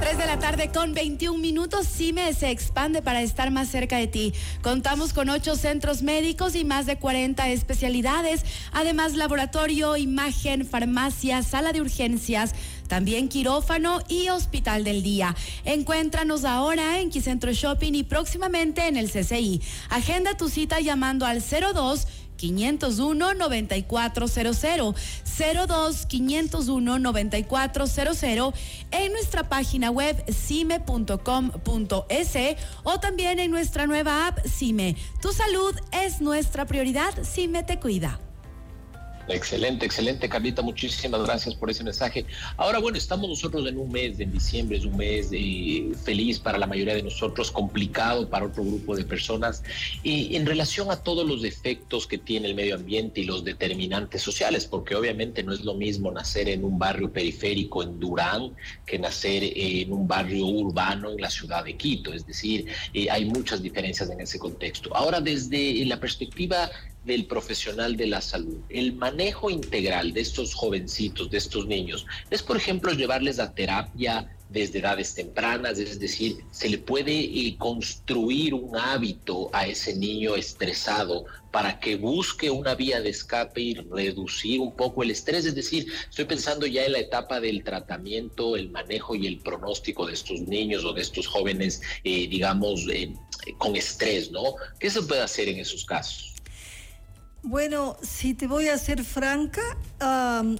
3 0.00 0.18
de 0.18 0.26
la 0.26 0.38
tarde 0.38 0.70
con 0.72 0.94
21 0.94 1.38
minutos, 1.38 1.86
CIME 1.86 2.32
se 2.32 2.50
expande 2.50 3.02
para 3.02 3.20
estar 3.22 3.50
más 3.50 3.68
cerca 3.68 3.98
de 3.98 4.06
ti. 4.06 4.32
Contamos 4.62 5.12
con 5.12 5.28
8 5.28 5.54
centros 5.54 6.02
médicos 6.02 6.54
y 6.54 6.64
más 6.64 6.86
de 6.86 6.96
40 6.96 7.48
especialidades, 7.50 8.44
además 8.72 9.14
laboratorio, 9.14 9.96
imagen, 9.96 10.66
farmacia, 10.66 11.42
sala 11.42 11.72
de 11.72 11.82
urgencias, 11.82 12.54
también 12.88 13.28
quirófano 13.28 14.00
y 14.08 14.30
hospital 14.30 14.82
del 14.82 15.02
día. 15.02 15.36
Encuéntranos 15.64 16.44
ahora 16.44 16.98
en 16.98 17.10
Quicentro 17.10 17.52
Shopping 17.52 17.94
y 17.94 18.02
próximamente 18.02 18.88
en 18.88 18.96
el 18.96 19.10
CCI. 19.10 19.60
Agenda 19.90 20.36
tu 20.36 20.48
cita 20.48 20.80
llamando 20.80 21.26
al 21.26 21.42
02 21.42 22.06
501 22.38 23.34
9400 23.34 24.94
02 25.66 26.06
501 26.06 26.98
9400 26.98 28.54
en 28.90 29.12
nuestra 29.12 29.48
página 29.48 29.90
web 29.90 30.24
cime.com.es 30.32 32.36
o 32.84 33.00
también 33.00 33.38
en 33.38 33.50
nuestra 33.50 33.86
nueva 33.86 34.28
app 34.28 34.38
Cime. 34.46 34.96
Tu 35.20 35.32
salud 35.32 35.74
es 35.92 36.20
nuestra 36.20 36.66
prioridad, 36.66 37.12
Cime 37.24 37.64
te 37.64 37.78
cuida. 37.78 38.20
Excelente, 39.28 39.84
excelente, 39.84 40.28
Carlita. 40.28 40.62
Muchísimas 40.62 41.22
gracias 41.22 41.54
por 41.54 41.70
ese 41.70 41.84
mensaje. 41.84 42.24
Ahora, 42.56 42.78
bueno, 42.78 42.96
estamos 42.96 43.28
nosotros 43.28 43.68
en 43.68 43.76
un 43.76 43.92
mes, 43.92 44.18
en 44.20 44.32
diciembre, 44.32 44.78
es 44.78 44.86
un 44.86 44.96
mes 44.96 45.30
de, 45.30 45.92
feliz 46.02 46.38
para 46.38 46.56
la 46.56 46.66
mayoría 46.66 46.94
de 46.94 47.02
nosotros, 47.02 47.50
complicado 47.50 48.28
para 48.28 48.46
otro 48.46 48.64
grupo 48.64 48.96
de 48.96 49.04
personas. 49.04 49.62
Y 50.02 50.34
en 50.34 50.46
relación 50.46 50.90
a 50.90 50.96
todos 50.96 51.26
los 51.26 51.42
defectos 51.42 52.06
que 52.06 52.16
tiene 52.16 52.48
el 52.48 52.54
medio 52.54 52.76
ambiente 52.76 53.20
y 53.20 53.24
los 53.24 53.44
determinantes 53.44 54.22
sociales, 54.22 54.64
porque 54.64 54.94
obviamente 54.94 55.42
no 55.42 55.52
es 55.52 55.60
lo 55.60 55.74
mismo 55.74 56.10
nacer 56.10 56.48
en 56.48 56.64
un 56.64 56.78
barrio 56.78 57.12
periférico 57.12 57.82
en 57.82 58.00
Durán 58.00 58.52
que 58.86 58.98
nacer 58.98 59.42
en 59.44 59.92
un 59.92 60.08
barrio 60.08 60.46
urbano 60.46 61.10
en 61.10 61.20
la 61.20 61.28
ciudad 61.28 61.64
de 61.64 61.76
Quito. 61.76 62.14
Es 62.14 62.26
decir, 62.26 62.66
eh, 62.94 63.08
hay 63.10 63.26
muchas 63.26 63.62
diferencias 63.62 64.08
en 64.08 64.20
ese 64.22 64.38
contexto. 64.38 64.94
Ahora, 64.96 65.20
desde 65.20 65.84
la 65.84 66.00
perspectiva 66.00 66.70
del 67.08 67.26
profesional 67.26 67.96
de 67.96 68.06
la 68.06 68.20
salud. 68.20 68.58
El 68.68 68.92
manejo 68.92 69.50
integral 69.50 70.12
de 70.12 70.20
estos 70.20 70.54
jovencitos, 70.54 71.30
de 71.30 71.38
estos 71.38 71.66
niños, 71.66 72.06
es, 72.30 72.42
por 72.42 72.56
ejemplo, 72.56 72.92
llevarles 72.92 73.40
a 73.40 73.52
terapia 73.54 74.30
desde 74.48 74.78
edades 74.78 75.14
tempranas, 75.14 75.78
es 75.78 75.98
decir, 75.98 76.38
se 76.50 76.68
le 76.68 76.78
puede 76.78 77.12
eh, 77.12 77.56
construir 77.58 78.54
un 78.54 78.76
hábito 78.76 79.50
a 79.52 79.66
ese 79.66 79.94
niño 79.94 80.36
estresado 80.36 81.26
para 81.50 81.80
que 81.80 81.96
busque 81.96 82.50
una 82.50 82.74
vía 82.74 83.00
de 83.00 83.10
escape 83.10 83.60
y 83.60 83.74
reducir 83.74 84.60
un 84.60 84.74
poco 84.74 85.02
el 85.02 85.10
estrés, 85.10 85.44
es 85.44 85.54
decir, 85.54 85.86
estoy 86.08 86.24
pensando 86.24 86.66
ya 86.66 86.84
en 86.84 86.92
la 86.92 87.00
etapa 87.00 87.40
del 87.40 87.62
tratamiento, 87.62 88.56
el 88.56 88.70
manejo 88.70 89.14
y 89.14 89.26
el 89.26 89.38
pronóstico 89.38 90.06
de 90.06 90.14
estos 90.14 90.40
niños 90.40 90.84
o 90.84 90.92
de 90.92 91.02
estos 91.02 91.26
jóvenes, 91.26 91.82
eh, 92.04 92.26
digamos, 92.28 92.86
eh, 92.90 93.12
con 93.58 93.76
estrés, 93.76 94.30
¿no? 94.30 94.54
¿Qué 94.78 94.90
se 94.90 95.02
puede 95.02 95.22
hacer 95.22 95.48
en 95.48 95.58
esos 95.58 95.84
casos? 95.84 96.37
Bueno, 97.42 97.96
si 98.02 98.34
te 98.34 98.48
voy 98.48 98.68
a 98.68 98.76
ser 98.78 99.04
franca, 99.04 99.62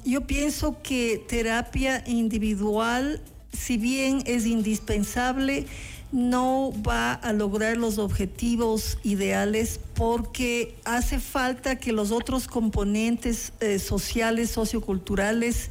yo 0.04 0.26
pienso 0.26 0.80
que 0.82 1.24
terapia 1.28 2.04
individual, 2.06 3.20
si 3.52 3.76
bien 3.76 4.22
es 4.26 4.46
indispensable, 4.46 5.66
no 6.12 6.72
va 6.86 7.12
a 7.12 7.32
lograr 7.32 7.76
los 7.76 7.98
objetivos 7.98 8.96
ideales 9.02 9.80
porque 9.94 10.76
hace 10.84 11.18
falta 11.18 11.76
que 11.76 11.92
los 11.92 12.12
otros 12.12 12.46
componentes 12.46 13.52
eh, 13.60 13.78
sociales, 13.78 14.50
socioculturales, 14.50 15.70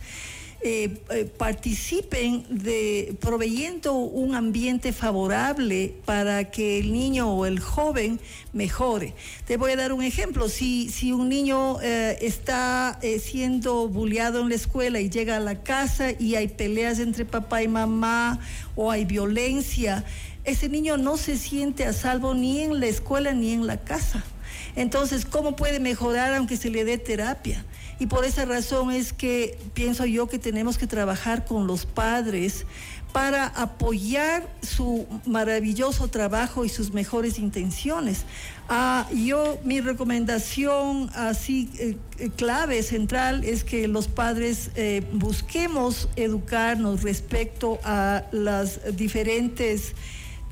eh, 0.60 1.04
eh, 1.12 1.26
participen 1.26 2.44
de 2.50 3.16
proveyendo 3.22 3.94
un 3.94 4.34
ambiente 4.34 4.92
favorable 4.92 5.94
para 6.04 6.50
que 6.50 6.80
el 6.80 6.92
niño 6.92 7.32
o 7.32 7.46
el 7.46 7.60
joven 7.60 8.20
mejore. 8.54 9.14
Te 9.46 9.58
voy 9.58 9.74
a 9.74 9.76
dar 9.76 9.94
un 9.94 10.02
ejemplo. 10.02 10.50
Si, 10.50 10.90
si 10.90 11.12
un 11.12 11.30
niño 11.30 11.80
eh, 11.82 12.18
está 12.22 13.00
siendo 13.22 13.88
bulleado 13.88 14.42
en 14.42 14.50
la 14.50 14.56
escuela 14.56 15.00
y 15.00 15.12
llega 15.12 15.38
a 15.38 15.40
la 15.40 15.62
casa 15.62 16.12
y 16.18 16.34
hay 16.34 16.48
peleas 16.48 16.98
entre 16.98 17.24
papá 17.26 17.62
y 17.62 17.68
mamá 17.68 18.40
o 18.76 18.90
hay 18.90 19.06
violencia, 19.06 20.06
ese 20.44 20.70
niño 20.70 20.98
no 20.98 21.18
se 21.18 21.38
siente 21.38 21.86
a 21.86 21.94
salvo 21.94 22.34
ni 22.34 22.62
en 22.62 22.80
la 22.80 22.88
escuela 22.88 23.32
ni 23.32 23.54
en 23.54 23.68
la 23.68 23.78
casa. 23.78 24.24
Entonces, 24.76 25.26
¿cómo 25.26 25.56
puede 25.56 25.80
mejorar 25.80 26.34
aunque 26.34 26.58
se 26.58 26.70
le 26.70 26.84
dé 26.84 26.98
terapia? 26.98 27.64
Y 28.00 28.06
por 28.06 28.26
esa 28.26 28.46
razón 28.46 28.92
es 28.92 29.12
que 29.12 29.58
pienso 29.74 30.06
yo 30.06 30.28
que 30.28 30.38
tenemos 30.38 30.78
que 30.78 30.88
trabajar 30.88 31.46
con 31.46 31.66
los 31.66 31.86
padres 31.86 32.66
para 33.12 33.48
apoyar 33.48 34.48
su 34.62 35.08
maravilloso 35.26 36.08
trabajo 36.08 36.66
y 36.66 36.70
sus 36.70 36.94
mejores 36.94 37.40
intenciones. 37.40 38.26
Ah, 38.70 39.08
yo, 39.12 39.58
mi 39.64 39.82
recomendación 39.82 41.10
así 41.16 41.70
eh, 41.80 41.98
eh, 42.20 42.30
clave, 42.36 42.84
central, 42.84 43.44
es 43.44 43.64
que 43.64 43.88
los 43.88 44.08
padres 44.08 44.70
eh, 44.76 45.04
busquemos 45.14 46.10
educarnos 46.16 47.02
respecto 47.02 47.80
a 47.84 48.24
las 48.32 48.96
diferentes 48.96 49.96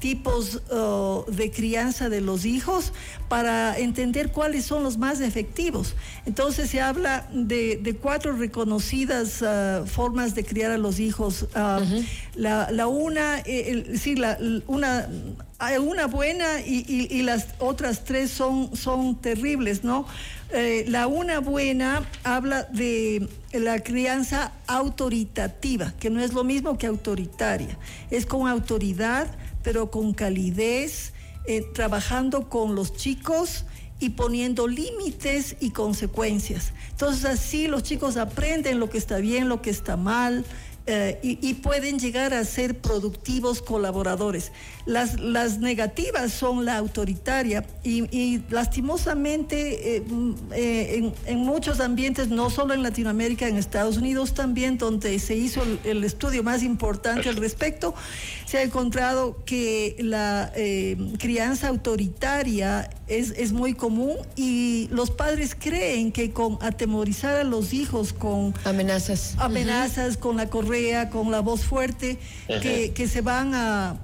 tipos 0.06 0.62
uh, 0.70 1.24
de 1.32 1.50
crianza 1.50 2.10
de 2.10 2.22
los 2.22 2.46
hijos 2.46 2.94
para 3.28 3.76
entender 3.80 4.32
cuáles 4.32 4.64
son 4.64 4.84
los 4.84 5.00
más 5.00 5.20
efectivos. 5.20 5.96
Entonces 6.28 6.70
se 6.70 6.80
habla 6.80 7.28
de, 7.34 7.98
cuatro 8.00 8.34
reconocidas 8.34 9.42
uh, 9.42 9.88
formas 9.88 10.36
de 10.36 10.46
criar 10.46 10.70
a 10.70 10.78
los 10.78 11.00
hijos. 11.00 11.48
Uh, 11.56 12.04
la, 12.36 12.86
una, 12.86 13.40
eh, 13.48 13.98
sí, 14.00 14.16
la, 14.16 14.38
una, 14.68 15.10
hay 15.58 15.78
una 15.78 16.06
buena 16.06 16.62
y, 16.62 17.24
las 17.24 17.48
otras 17.58 18.04
tres 18.04 18.30
son, 18.30 18.76
son 18.76 19.20
terribles, 19.20 19.84
¿no? 19.84 20.06
Eh, 20.52 20.86
la 20.88 21.08
una 21.08 21.40
buena 21.40 22.04
habla 22.24 22.62
de 22.62 23.28
la 23.54 23.80
crianza 23.80 24.52
autoritativa, 24.68 25.94
que 26.00 26.12
no 26.12 26.22
es 26.22 26.34
lo 26.34 26.44
mismo 26.44 26.78
que 26.78 26.86
autoritaria, 26.86 27.76
es 28.12 28.28
con 28.28 28.48
autoridad 28.48 29.28
pero 29.66 29.90
con 29.90 30.14
calidez, 30.14 31.12
eh, 31.48 31.64
trabajando 31.74 32.50
con 32.50 32.76
los 32.76 32.94
chicos 32.94 33.66
y 34.00 34.12
poniendo 34.12 34.68
límites 34.68 35.56
y 35.60 35.72
consecuencias. 35.72 36.72
Entonces 36.92 37.26
así 37.26 37.68
los 37.68 37.82
chicos 37.82 38.16
aprenden 38.16 38.80
lo 38.80 38.92
que 38.92 39.00
está 39.00 39.18
bien, 39.18 39.50
lo 39.50 39.64
que 39.64 39.72
está 39.72 39.98
mal, 39.98 40.46
eh, 40.88 41.18
y, 41.24 41.56
pueden 41.56 41.98
llegar 41.98 42.36
a 42.36 42.46
ser 42.46 42.78
productivos 42.78 43.60
colaboradores. 43.60 44.52
Las, 44.86 45.20
las 45.20 45.58
negativas 45.58 46.32
son 46.32 46.64
la 46.64 46.78
autoritaria 46.78 47.66
y, 47.84 48.40
lastimosamente 48.52 49.96
eh, 49.96 50.02
mm, 50.02 50.34
eh, 50.52 51.12
en, 51.26 51.40
muchos 51.40 51.80
ambientes, 51.80 52.28
no 52.28 52.52
solo 52.52 52.76
en 52.76 52.84
Latinoamérica, 52.84 53.48
en 53.48 53.58
Estados 53.58 53.98
Unidos 53.98 54.36
también, 54.36 54.78
donde 54.78 55.18
se 55.18 55.36
hizo 55.36 55.64
el, 55.84 56.04
estudio 56.04 56.44
más 56.44 56.62
importante 56.62 57.30
al 57.30 57.38
respecto, 57.38 57.96
se 58.46 58.60
ha 58.60 58.62
encontrado 58.62 59.44
que 59.44 59.96
la 59.98 60.52
crianza 61.18 61.70
autoritaria 61.70 62.92
es, 63.08 63.32
es 63.32 63.54
muy 63.54 63.74
común 63.74 64.18
y 64.36 64.88
los 64.92 65.10
padres 65.10 65.56
creen 65.56 66.12
que 66.12 66.32
con 66.32 66.60
atemorizar 66.62 67.38
a 67.38 67.44
los 67.44 67.74
hijos 67.74 68.14
con 68.14 68.54
amenazas, 68.66 69.36
amenazas 69.40 70.18
con 70.18 70.38
la 70.38 70.48
con 71.12 71.32
la 71.32 71.42
voz 71.42 71.64
fuerte, 71.64 72.18
que, 72.48 73.08
se 73.08 73.22
van 73.22 73.54
a, 73.54 74.00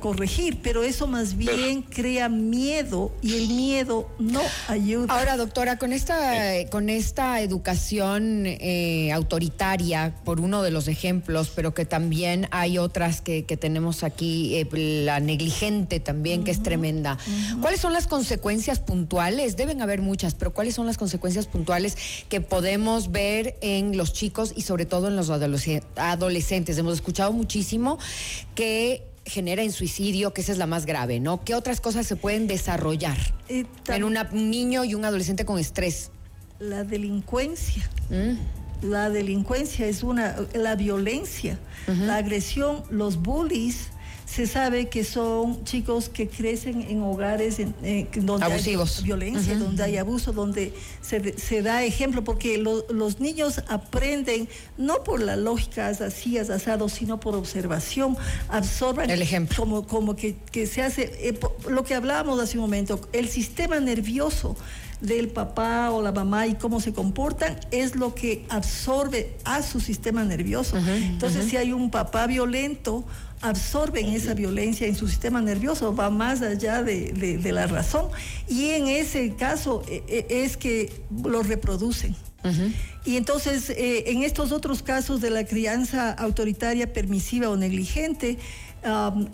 corregir, 0.00 0.58
pero 0.62 0.82
eso 0.82 1.06
más 1.06 1.36
bien 1.36 1.82
crea 1.82 2.28
miedo 2.28 3.12
y 3.22 3.34
el 3.34 3.48
miedo 3.48 4.08
no 4.18 4.40
ayuda. 4.68 5.12
Ahora, 5.12 5.36
doctora, 5.36 5.78
con 5.78 5.92
esta, 5.92 6.68
con 6.70 6.88
esta 6.88 7.40
educación 7.40 8.44
eh, 8.46 9.12
autoritaria, 9.12 10.14
por 10.24 10.40
uno 10.40 10.62
de 10.62 10.70
los 10.70 10.88
ejemplos, 10.88 11.50
pero 11.54 11.74
que 11.74 11.84
también 11.84 12.48
hay 12.50 12.78
otras 12.78 13.20
que, 13.20 13.42
tenemos 13.42 14.02
aquí, 14.02 14.56
eh, 14.56 14.68
la 15.04 15.20
negligente 15.20 16.00
también, 16.00 16.44
que 16.44 16.50
es 16.50 16.62
tremenda. 16.62 17.18
¿Cuáles 17.60 17.80
son 17.80 17.92
las 17.92 18.06
consecuencias 18.06 18.78
puntuales? 18.80 19.56
Deben 19.56 19.82
haber 19.82 20.02
muchas, 20.02 20.34
pero 20.34 20.52
¿cuáles 20.52 20.74
son 20.74 20.86
las 20.86 20.98
consecuencias 20.98 21.46
puntuales 21.46 21.96
que 22.28 22.40
podemos 22.40 23.10
ver 23.10 23.56
en 23.60 23.96
los 23.96 24.12
chicos 24.12 24.52
y 24.56 24.62
sobre 24.62 24.86
todo 24.86 25.08
en 25.08 25.16
los 25.16 25.30
adolescentes? 25.30 25.56
Adolescentes. 26.16 26.76
Hemos 26.78 26.94
escuchado 26.94 27.32
muchísimo 27.32 27.98
que 28.54 29.06
genera 29.24 29.62
en 29.62 29.72
suicidio, 29.72 30.32
que 30.32 30.40
esa 30.40 30.52
es 30.52 30.58
la 30.58 30.66
más 30.66 30.86
grave, 30.86 31.20
¿no? 31.20 31.42
¿Qué 31.44 31.54
otras 31.54 31.80
cosas 31.80 32.06
se 32.06 32.16
pueden 32.16 32.46
desarrollar 32.46 33.16
en 33.48 34.04
un 34.04 34.18
niño 34.32 34.84
y 34.84 34.94
un 34.94 35.04
adolescente 35.04 35.44
con 35.44 35.58
estrés? 35.58 36.10
La 36.58 36.84
delincuencia. 36.84 37.88
Mm. 38.10 38.86
La 38.86 39.10
delincuencia 39.10 39.86
es 39.86 40.02
una, 40.02 40.36
la 40.54 40.76
violencia, 40.76 41.58
la 41.86 42.16
agresión, 42.16 42.82
los 42.90 43.16
bullies 43.16 43.88
se 44.26 44.46
sabe 44.48 44.88
que 44.88 45.04
son 45.04 45.64
chicos 45.64 46.08
que 46.08 46.28
crecen 46.28 46.82
en 46.82 47.00
hogares 47.02 47.60
en, 47.60 47.74
donde 48.26 48.44
hay 48.44 48.76
violencia, 49.04 49.56
donde 49.56 49.82
hay 49.84 49.96
abuso, 49.96 50.32
donde 50.32 50.74
se, 51.00 51.62
da 51.62 51.84
ejemplo, 51.84 52.24
porque 52.24 52.58
los 52.58 53.20
niños 53.20 53.62
aprenden 53.68 54.48
no 54.76 55.04
por 55.04 55.22
la 55.22 55.36
lógica 55.36 55.88
así, 55.88 56.38
asado, 56.38 56.88
sino 56.88 57.20
por 57.20 57.36
observación, 57.36 58.16
absorben 58.48 59.10
el 59.10 59.22
ejemplo. 59.22 59.56
Como, 59.56 59.86
como 59.86 60.16
que, 60.16 60.36
se 60.66 60.82
hace, 60.82 61.12
eh, 61.20 61.38
lo 61.68 61.84
que 61.84 61.94
hablábamos 61.94 62.40
hace 62.40 62.58
un 62.58 62.62
momento, 62.62 63.00
el 63.12 63.28
sistema 63.28 63.78
nervioso 63.78 64.56
del 65.00 65.28
papá 65.28 65.90
o 65.90 66.02
la 66.02 66.12
mamá 66.12 66.46
y 66.46 66.54
cómo 66.54 66.80
se 66.80 66.92
comportan 66.92 67.58
es 67.70 67.96
lo 67.96 68.14
que 68.14 68.46
absorbe 68.48 69.36
a 69.44 69.62
su 69.62 69.80
sistema 69.80 70.24
nervioso. 70.24 70.76
Entonces, 70.76 71.46
si 71.46 71.56
hay 71.56 71.72
un 71.72 71.90
papá 71.90 72.26
violento, 72.26 73.04
absorben 73.42 74.08
esa 74.08 74.34
violencia 74.34 74.86
en 74.86 74.94
su 74.94 75.08
sistema 75.08 75.40
nervioso, 75.40 75.94
va 75.94 76.10
más 76.10 76.42
allá 76.42 76.82
de, 76.82 77.40
la 77.52 77.66
razón. 77.66 78.08
Y 78.48 78.70
en 78.70 78.88
ese 78.88 79.34
caso 79.34 79.82
e, 79.88 80.02
e, 80.08 80.44
es 80.44 80.56
que 80.56 80.92
lo 81.24 81.42
reproducen. 81.42 82.14
Y 83.04 83.16
entonces, 83.16 83.70
eh, 83.70 84.04
en 84.06 84.22
estos 84.22 84.52
otros 84.52 84.80
casos 84.80 85.20
de 85.20 85.30
la 85.30 85.44
crianza 85.44 86.12
autoritaria, 86.12 86.92
permisiva 86.92 87.48
o 87.48 87.56
negligente, 87.56 88.38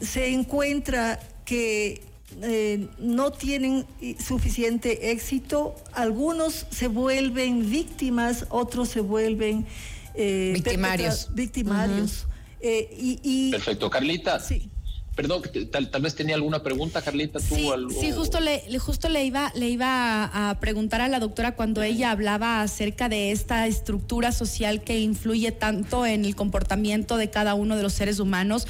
se 0.01 0.33
encuentra 0.33 1.21
que 1.45 2.01
eh, 2.43 2.89
no 2.99 3.33
tienen 3.33 3.87
suficiente 4.19 5.11
éxito, 5.11 5.75
algunos 5.93 6.67
se 6.71 6.89
vuelven 6.89 7.71
víctimas, 7.71 8.47
otros 8.49 8.89
se 8.89 9.01
vuelven 9.01 9.67
eh, 10.15 10.53
victimarios. 10.55 11.29
victimarios. 11.35 12.27
y, 12.63 13.51
Perfecto, 13.51 13.91
Carlita. 13.91 14.41
Sí. 14.41 14.72
Perdón, 15.15 15.43
tal, 15.71 15.91
tal, 15.91 16.01
vez 16.01 16.15
tenía 16.15 16.37
alguna 16.37 16.63
pregunta, 16.63 17.03
Carlita. 17.03 17.39
¿tú 17.39 17.55
sí, 17.55 17.69
sí, 18.01 18.13
justo 18.13 18.41
le, 18.41 18.63
justo 18.79 19.11
le 19.11 19.27
iba, 19.27 19.53
le 19.55 19.69
iba 19.69 20.25
a, 20.25 20.59
preguntar 20.59 21.03
a 21.03 21.09
la 21.09 21.21
doctora 21.21 21.55
cuando 21.55 21.83
ella 21.83 22.13
hablaba 22.13 22.63
acerca 22.63 23.11
de 23.11 23.31
esta 23.31 23.67
estructura 23.67 24.33
social 24.33 24.83
que 24.83 25.01
influye 25.01 25.53
tanto 25.53 26.07
en 26.07 26.25
el 26.25 26.35
comportamiento 26.35 27.19
de 27.19 27.29
cada 27.29 27.53
uno 27.53 27.77
de 27.77 27.83
los 27.83 27.93
seres 27.93 28.21
humanos. 28.21 28.67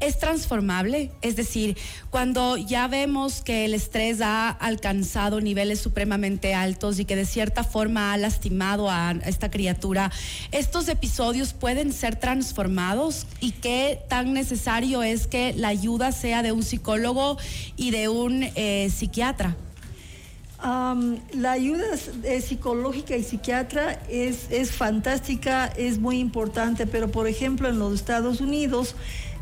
¿Es 0.00 0.18
transformable? 0.18 1.12
Es 1.22 1.36
decir, 1.36 1.76
cuando 2.10 2.56
ya 2.56 2.88
vemos 2.88 3.42
que 3.42 3.64
el 3.64 3.72
estrés 3.72 4.20
ha 4.20 4.48
alcanzado 4.48 5.40
niveles 5.40 5.78
supremamente 5.80 6.54
altos 6.54 6.98
y 6.98 7.04
que 7.04 7.14
de 7.14 7.24
cierta 7.24 7.62
forma 7.62 8.12
ha 8.12 8.16
lastimado 8.16 8.90
a 8.90 9.12
esta 9.26 9.48
criatura, 9.48 10.10
¿estos 10.50 10.88
episodios 10.88 11.52
pueden 11.52 11.92
ser 11.92 12.16
transformados? 12.16 13.26
¿Y 13.40 13.52
qué 13.52 14.00
tan 14.08 14.32
necesario 14.32 15.04
es 15.04 15.28
que 15.28 15.52
la 15.52 15.83
ayuda 15.84 16.12
sea 16.12 16.42
de 16.42 16.50
un 16.50 16.62
psicólogo 16.62 17.36
y 17.76 17.90
de 17.90 18.08
un 18.08 18.42
eh, 18.42 18.88
psiquiatra? 18.90 19.54
la 20.62 21.52
ayuda 21.52 21.84
psicológica 22.40 23.14
y 23.14 23.22
psiquiatra 23.22 24.00
es, 24.08 24.50
es 24.50 24.72
fantástica, 24.72 25.66
es 25.66 25.98
muy 25.98 26.18
importante, 26.20 26.86
pero 26.86 27.10
por 27.10 27.28
ejemplo 27.28 27.68
en 27.68 27.78
los 27.78 27.92
Estados 27.92 28.40
Unidos 28.40 28.94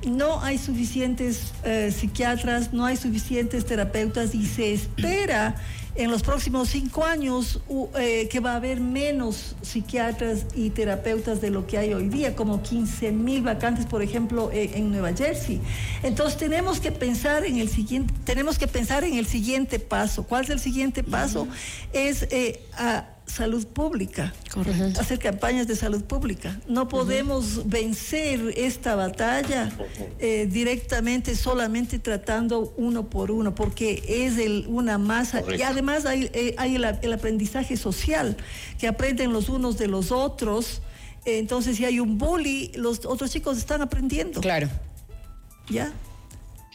no 0.07 0.41
hay 0.43 0.59
suficientes 0.59 1.53
eh, 1.65 1.93
psiquiatras, 1.97 2.73
no 2.73 2.85
hay 2.85 2.97
suficientes 2.97 3.65
terapeutas 3.67 4.35
y 4.35 4.47
se 4.47 4.73
espera 4.73 5.57
en 5.95 6.11
los 6.11 6.23
próximos 6.23 6.71
cinco 6.71 7.05
años 7.05 7.61
eh, 7.99 8.29
que 8.31 8.41
va 8.41 8.53
a 8.53 8.57
haber 8.57 8.81
menos 8.81 9.57
psiquiatras 9.61 10.47
y 10.55 10.71
terapeutas 10.71 11.41
de 11.41 11.51
lo 11.51 11.67
que 11.67 11.77
hay 11.77 11.93
hoy 11.93 12.09
día, 12.09 12.35
como 12.35 12.63
15 12.63 13.13
mil 13.13 13.43
vacantes, 13.43 13.85
por 13.85 14.03
ejemplo, 14.03 14.51
en, 14.53 14.91
Nueva 14.91 15.13
Jersey. 15.13 15.61
Entonces 16.03 16.39
tenemos 16.39 16.81
que 16.81 16.93
pensar 16.93 17.45
en 17.45 17.59
el 17.59 17.69
siguiente, 17.69 18.15
tenemos 18.25 18.59
que 18.59 18.67
pensar 18.67 19.05
en 19.05 19.15
el 19.15 19.27
siguiente 19.27 19.79
paso. 19.79 20.25
¿Cuál 20.25 20.45
es 20.45 20.51
el 20.51 20.61
siguiente 20.61 21.03
paso? 21.03 21.47
Es 21.93 22.27
eh, 22.31 22.63
a, 22.75 23.07
salud 23.33 23.67
pública, 23.67 24.35
hacer 25.01 25.19
campañas 25.19 25.67
de 25.67 25.75
salud 25.75 26.05
pública. 26.05 26.61
No 26.69 26.87
podemos 26.89 27.67
vencer 27.67 28.53
esta 28.57 28.95
batalla 28.95 29.73
eh, 30.19 30.47
directamente 30.51 31.35
solamente 31.35 31.99
tratando 31.99 32.75
uno 32.77 33.09
por 33.09 33.31
uno, 33.31 33.55
porque 33.55 34.03
es 34.07 34.37
el, 34.37 34.67
una 34.69 34.99
masa. 34.99 35.43
Y 35.57 35.63
además 35.63 36.05
hay, 36.05 36.31
eh, 36.35 36.55
hay 36.59 36.77
el, 36.77 37.13
aprendizaje 37.13 37.79
social, 37.79 38.37
que 38.79 38.87
aprenden 38.87 39.33
los 39.33 39.49
unos 39.49 39.79
de 39.79 39.87
los 39.89 40.13
otros. 40.13 40.83
entonces, 41.25 41.79
si 41.79 41.87
hay 41.87 42.01
un 42.01 42.19
bully, 42.19 42.71
los 42.75 43.07
otros 43.07 43.31
chicos 43.31 43.57
están 43.57 43.81
aprendiendo. 43.81 44.43
Claro. 44.43 44.69
¿Ya? 45.71 45.91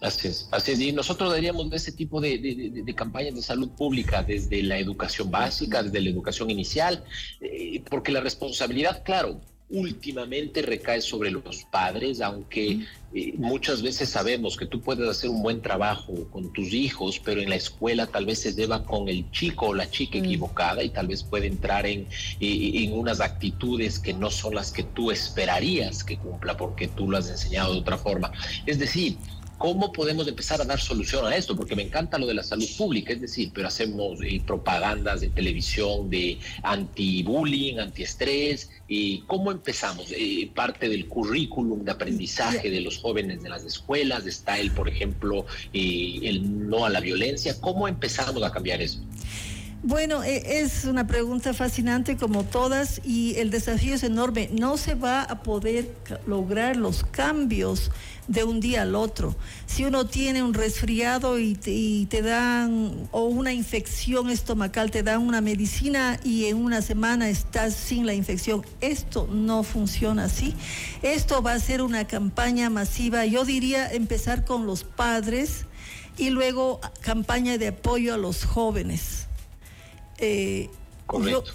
Así 0.02 0.28
es, 0.28 0.48
así 0.52 0.74
es. 0.74 0.80
Y 0.80 0.92
nosotros 0.92 1.32
daríamos 1.32 1.70
de 1.70 1.78
ese 1.78 1.92
tipo 1.92 2.22
de, 2.22 2.94
campañas 2.96 3.34
de 3.34 3.42
salud 3.42 3.70
pública 3.70 4.22
desde 4.22 4.62
la 4.62 4.78
educación 4.78 5.32
básica, 5.32 5.82
desde 5.82 6.02
la 6.02 6.10
educación 6.10 6.52
inicial, 6.52 7.04
eh, 7.42 7.82
porque 7.90 8.12
la 8.12 8.22
responsabilidad, 8.22 9.04
claro, 9.04 9.42
últimamente 9.70 10.62
recae 10.62 11.02
sobre 11.02 11.30
los 11.32 11.66
padres, 11.66 12.22
aunque 12.22 12.86
eh, 13.14 13.34
muchas 13.38 13.82
veces 13.82 14.08
sabemos 14.08 14.56
que 14.56 14.66
tú 14.66 14.82
puedes 14.82 15.10
hacer 15.10 15.30
un 15.30 15.42
buen 15.42 15.62
trabajo 15.62 16.14
con 16.32 16.54
tus 16.54 16.74
hijos, 16.74 17.20
pero 17.20 17.42
en 17.42 17.50
la 17.50 17.56
escuela 17.56 18.08
tal 18.08 18.26
vez 18.26 18.40
se 18.40 18.54
deba 18.54 18.86
con 18.86 19.10
el 19.10 19.30
chico 19.32 19.68
o 19.68 19.74
la 19.74 19.90
chica 19.90 20.20
equivocada 20.20 20.84
y 20.84 20.90
tal 20.90 21.08
vez 21.08 21.24
puede 21.24 21.48
entrar 21.48 21.86
en, 21.86 22.08
en 22.40 22.94
unas 22.94 23.20
actitudes 23.20 24.00
que 24.00 24.14
no 24.14 24.30
son 24.32 24.56
las 24.56 24.72
que 24.72 24.84
tú 24.84 25.12
esperarías 25.12 26.04
que 26.04 26.18
cumpla 26.18 26.56
porque 26.56 26.88
tú 26.88 27.10
lo 27.10 27.18
has 27.18 27.30
enseñado 27.30 27.74
de 27.74 27.80
otra 27.80 27.98
forma. 27.98 28.32
Es 28.66 28.80
decir, 28.80 29.18
¿Cómo 29.58 29.92
podemos 29.92 30.28
empezar 30.28 30.62
a 30.62 30.66
dar 30.66 30.80
solución 30.80 31.26
a 31.26 31.36
esto? 31.36 31.56
Porque 31.56 31.76
me 31.76 31.82
encanta 31.82 32.20
lo 32.20 32.28
de 32.28 32.36
la 32.36 32.44
salud 32.44 32.68
pública, 32.78 33.14
es 33.14 33.22
decir, 33.22 33.52
pero 33.54 33.68
hacemos 33.68 34.20
eh, 34.22 34.40
propagandas 34.46 35.22
de 35.22 35.30
televisión 35.30 36.12
de 36.12 36.38
anti-bullying, 36.62 37.80
anti-estrés. 37.80 38.70
y 38.88 39.22
¿Cómo 39.22 39.52
empezamos? 39.52 40.12
Eh, 40.12 40.52
parte 40.54 40.90
del 40.90 41.08
currículum 41.08 41.84
de 41.84 41.92
aprendizaje 41.92 42.70
de 42.70 42.82
los 42.82 43.00
jóvenes 43.00 43.42
de 43.42 43.50
las 43.50 43.64
escuelas, 43.64 44.28
está 44.28 44.60
el, 44.60 44.70
por 44.72 44.90
ejemplo, 44.90 45.48
eh, 45.74 46.20
el 46.22 46.70
no 46.70 46.86
a 46.86 46.90
la 46.90 47.00
violencia. 47.00 47.60
¿Cómo 47.60 47.88
empezamos 47.88 48.44
a 48.44 48.52
cambiar 48.52 48.82
eso? 48.82 49.00
Bueno, 49.84 50.24
e, 50.24 50.62
es 50.62 50.86
una 50.86 51.06
pregunta 51.06 51.54
fascinante 51.54 52.18
como 52.18 52.44
todas 52.44 53.00
y 53.06 53.36
el 53.36 53.52
desafío 53.52 53.94
es 53.94 54.02
enorme. 54.02 54.50
No 54.52 54.76
se 54.76 54.96
va 54.96 55.22
a 55.22 55.44
poder 55.44 55.94
lograr 56.26 56.76
los 56.76 57.04
cambios 57.04 57.92
de 58.28 58.44
un 58.44 58.60
día 58.60 58.82
al 58.82 58.96
otro. 58.96 59.36
Si 59.68 59.86
uno 59.86 60.08
tiene 60.08 60.42
un 60.42 60.56
resfriado 60.56 61.38
y 61.38 61.54
te, 62.10 62.22
dan, 62.24 63.08
o 63.12 63.26
una 63.26 63.54
infección 63.54 64.32
estomacal, 64.32 64.90
te 64.90 65.04
dan 65.04 65.22
una 65.22 65.42
medicina 65.42 66.20
y 66.24 66.46
en 66.46 66.58
una 66.58 66.82
semana 66.82 67.30
estás 67.30 67.76
sin 67.76 68.08
la 68.08 68.16
infección. 68.16 68.66
Esto 68.82 69.30
no 69.32 69.62
funciona 69.62 70.24
así. 70.24 70.56
Esto 71.04 71.44
va 71.44 71.54
a 71.54 71.60
ser 71.60 71.84
una 71.84 72.08
campaña 72.08 72.72
masiva. 72.72 73.28
Yo 73.28 73.46
diría 73.46 73.94
empezar 73.94 74.44
con 74.44 74.66
los 74.66 74.84
padres 74.84 75.66
y 76.18 76.32
luego 76.32 76.82
campaña 77.02 77.60
de 77.60 77.68
apoyo 77.68 78.16
a 78.16 78.18
los 78.18 78.44
jóvenes 78.44 79.27
eh, 80.18 80.70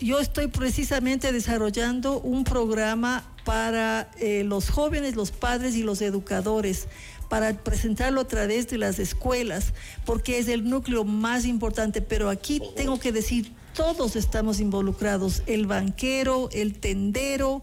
yo, 0.01 0.19
estoy 0.19 0.49
precisamente 0.49 1.33
desarrollando 1.33 2.19
un 2.21 2.45
programa 2.45 3.29
para 3.45 4.11
eh, 4.19 4.45
los 4.45 4.71
jóvenes, 4.71 5.15
los 5.15 5.31
padres 5.31 5.77
y 5.77 5.83
los 5.83 6.01
educadores 6.01 6.89
para 7.29 7.53
presentarlo 7.55 8.21
a 8.21 8.29
través 8.29 8.69
de 8.69 8.79
las 8.79 8.99
escuelas, 8.99 9.73
porque 10.05 10.39
es 10.39 10.49
el 10.49 10.69
núcleo 10.69 11.05
más 11.05 11.45
importante. 11.45 12.03
Pero 12.03 12.29
aquí 12.29 12.61
tengo 12.77 12.99
que 12.99 13.13
decir, 13.13 13.53
todos 13.75 14.17
estamos 14.17 14.61
involucrados, 14.61 15.43
el 15.47 15.67
banquero, 15.67 16.49
el 16.53 16.79
tendero, 16.79 17.63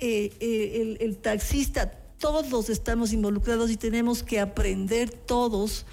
eh, 0.00 0.96
el 1.00 1.16
taxista, 1.16 1.92
todos 2.18 2.70
estamos 2.70 3.12
involucrados 3.12 3.70
y 3.70 3.76
tenemos 3.76 4.22
que 4.22 4.40
aprender 4.40 5.10
todos 5.10 5.86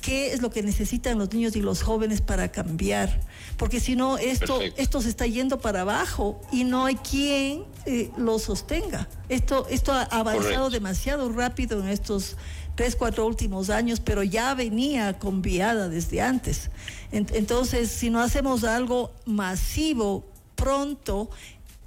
qué 0.00 0.32
es 0.32 0.42
lo 0.42 0.50
que 0.50 0.62
necesitan 0.62 1.18
los 1.18 1.32
niños 1.32 1.56
y 1.56 1.62
los 1.62 1.82
jóvenes 1.82 2.20
para 2.20 2.52
cambiar, 2.52 3.20
porque 3.56 3.80
si 3.80 3.96
no, 3.96 4.18
esto, 4.18 4.60
esto 4.76 5.00
se 5.00 5.08
está 5.08 5.26
yendo 5.26 5.58
para 5.58 5.82
abajo 5.82 6.40
y 6.52 6.64
no 6.64 6.84
hay 6.86 6.96
quien 6.96 7.64
eh, 7.86 8.10
lo 8.16 8.38
sostenga. 8.38 9.08
Esto, 9.28 9.66
esto 9.68 9.92
ha 9.92 10.02
avanzado 10.02 10.70
demasiado 10.70 11.32
rápido 11.32 11.80
en 11.80 11.88
estos 11.88 12.36
tres, 12.74 12.94
cuatro 12.94 13.26
últimos 13.26 13.70
años, 13.70 14.00
pero 14.00 14.22
ya 14.22 14.54
venía 14.54 15.18
con 15.18 15.42
viada 15.42 15.88
desde 15.88 16.20
antes. 16.20 16.70
entonces, 17.10 17.90
si 17.90 18.10
no 18.10 18.20
hacemos 18.20 18.64
algo 18.64 19.12
masivo 19.24 20.26
pronto, 20.56 21.30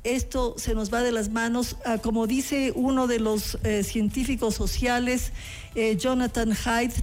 esto 0.03 0.55
se 0.57 0.73
nos 0.73 0.93
va 0.93 1.01
de 1.03 1.11
las 1.11 1.29
manos. 1.29 1.75
Ah, 1.85 1.97
como 1.97 2.27
dice 2.27 2.71
uno 2.75 3.07
de 3.07 3.19
los 3.19 3.57
eh, 3.63 3.83
científicos 3.83 4.55
sociales, 4.55 5.31
eh, 5.75 5.97
Jonathan 5.97 6.55
Haidt, 6.65 6.93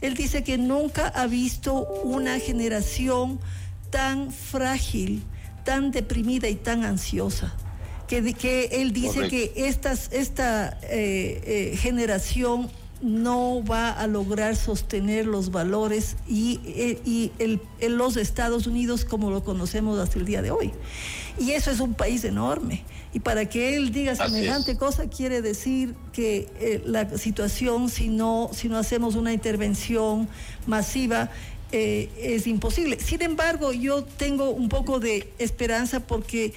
él 0.00 0.14
dice 0.14 0.44
que 0.44 0.58
nunca 0.58 1.08
ha 1.08 1.26
visto 1.26 1.74
una 2.04 2.38
generación 2.38 3.40
tan 3.90 4.30
frágil, 4.32 5.22
tan 5.64 5.90
deprimida 5.90 6.48
y 6.48 6.54
tan 6.54 6.84
ansiosa. 6.84 7.54
Que, 8.06 8.32
que 8.32 8.66
él 8.72 8.92
dice 8.92 9.28
que 9.28 9.52
estas, 9.54 10.10
esta 10.12 10.78
eh, 10.82 11.76
generación 11.78 12.70
no 13.00 13.62
va 13.64 13.90
a 13.90 14.06
lograr 14.06 14.56
sostener 14.56 15.26
los 15.26 15.50
valores 15.50 16.16
y, 16.26 16.60
y 17.04 17.32
el, 17.38 17.60
los 17.96 18.16
Estados 18.16 18.66
Unidos 18.66 19.04
como 19.04 19.30
lo 19.30 19.44
conocemos 19.44 19.98
hasta 19.98 20.18
el 20.18 20.24
día 20.24 20.42
de 20.42 20.50
hoy. 20.50 20.72
Y 21.38 21.52
eso 21.52 21.70
es 21.70 21.80
un 21.80 21.94
país 21.94 22.24
enorme. 22.24 22.84
Y 23.14 23.20
para 23.20 23.46
que 23.46 23.76
él 23.76 23.92
diga 23.92 24.14
semejante 24.16 24.76
cosa 24.76 25.08
quiere 25.08 25.40
decir 25.40 25.94
que 26.12 26.48
eh, 26.60 26.82
la 26.84 27.16
situación, 27.16 27.88
si 27.88 28.08
no, 28.08 28.50
si 28.52 28.68
no 28.68 28.76
hacemos 28.76 29.14
una 29.14 29.32
intervención 29.32 30.28
masiva, 30.66 31.30
eh, 31.70 32.08
es 32.18 32.46
imposible. 32.46 32.98
Sin 32.98 33.20
embargo, 33.20 33.72
yo 33.72 34.02
tengo 34.02 34.50
un 34.50 34.70
poco 34.70 35.00
de 35.00 35.30
esperanza 35.38 36.00
porque 36.00 36.54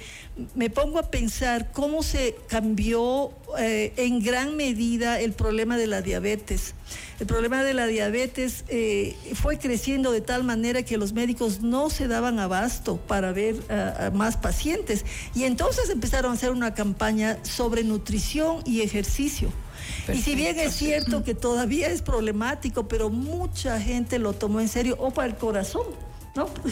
me 0.54 0.70
pongo 0.70 0.98
a 0.98 1.10
pensar 1.10 1.70
cómo 1.72 2.02
se 2.02 2.34
cambió 2.48 3.30
eh, 3.58 3.92
en 3.96 4.22
gran 4.22 4.56
medida 4.56 5.20
el 5.20 5.32
problema 5.32 5.76
de 5.76 5.86
la 5.86 6.00
diabetes. 6.00 6.74
El 7.20 7.26
problema 7.26 7.62
de 7.62 7.74
la 7.74 7.86
diabetes 7.86 8.64
eh, 8.68 9.14
fue 9.34 9.58
creciendo 9.58 10.12
de 10.12 10.22
tal 10.22 10.44
manera 10.44 10.82
que 10.82 10.96
los 10.96 11.12
médicos 11.12 11.60
no 11.60 11.90
se 11.90 12.08
daban 12.08 12.38
abasto 12.38 12.96
para 12.96 13.32
ver 13.32 13.56
a 13.70 14.10
más 14.14 14.38
pacientes 14.38 15.04
y 15.34 15.44
entonces 15.44 15.90
empezaron 15.90 16.32
a 16.32 16.34
hacer 16.34 16.52
una 16.52 16.72
campaña 16.72 17.38
sobre 17.42 17.84
nutrición 17.84 18.62
y 18.64 18.80
ejercicio 18.80 19.52
Y 20.12 20.18
si 20.18 20.34
bien 20.34 20.58
es 20.58 20.74
cierto 20.74 21.22
que 21.22 21.34
todavía 21.34 21.88
es 21.88 22.02
problemático, 22.02 22.88
pero 22.88 23.10
mucha 23.10 23.80
gente 23.80 24.18
lo 24.18 24.32
tomó 24.32 24.60
en 24.60 24.68
serio, 24.68 24.96
o 24.98 25.10
para 25.10 25.28
el 25.28 25.36
corazón. 25.36 25.86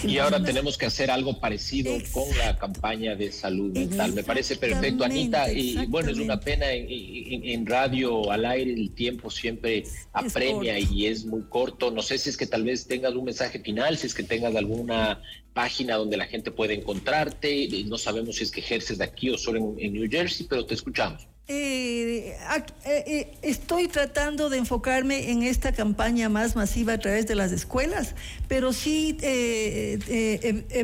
Y 0.04 0.16
ahora 0.16 0.42
tenemos 0.42 0.78
que 0.78 0.86
hacer 0.86 1.10
algo 1.10 1.38
parecido 1.38 1.92
con 2.12 2.26
la 2.38 2.56
campaña 2.56 3.14
de 3.14 3.30
salud 3.30 3.72
mental. 3.72 4.14
Me 4.14 4.22
parece 4.22 4.56
perfecto, 4.56 5.04
Anita. 5.04 5.52
Y 5.52 5.86
bueno, 5.86 6.10
es 6.10 6.18
una 6.18 6.40
pena 6.40 6.66
en, 6.72 7.66
radio 7.66 8.30
al 8.30 8.46
aire 8.46 8.72
el 8.72 8.92
tiempo 8.92 9.30
siempre 9.30 9.84
apremia 10.12 10.78
y 10.78 11.06
es 11.06 11.26
muy 11.26 11.42
corto. 11.42 11.90
No 11.90 12.00
sé 12.00 12.16
si 12.16 12.30
es 12.30 12.36
que 12.36 12.46
tal 12.46 12.64
vez 12.64 12.86
tengas 12.86 13.12
un 13.14 13.24
mensaje 13.24 13.58
final, 13.58 13.98
si 13.98 14.06
es 14.06 14.14
que 14.14 14.22
tengas 14.22 14.56
alguna 14.56 15.20
página 15.52 15.96
donde 15.96 16.16
la 16.16 16.26
gente 16.26 16.50
puede 16.50 16.74
encontrarte. 16.74 17.68
No 17.86 17.98
sabemos 17.98 18.36
si 18.36 18.44
es 18.44 18.50
que 18.50 18.60
ejerces 18.60 18.96
de 18.96 19.04
aquí 19.04 19.28
o 19.28 19.36
solo 19.36 19.74
en 19.78 19.92
New 19.92 20.08
Jersey, 20.10 20.46
pero 20.48 20.64
te 20.64 20.74
escuchamos. 20.74 21.29
Eh, 21.52 22.36
eh, 22.84 23.04
eh, 23.08 23.32
estoy 23.42 23.88
tratando 23.88 24.50
de 24.50 24.58
enfocarme 24.58 25.32
en 25.32 25.42
esta 25.42 25.72
campaña 25.72 26.28
más 26.28 26.54
masiva 26.54 26.92
a 26.92 26.98
través 26.98 27.26
de 27.26 27.34
las 27.34 27.50
escuelas, 27.50 28.14
pero 28.46 28.72
sí 28.72 29.16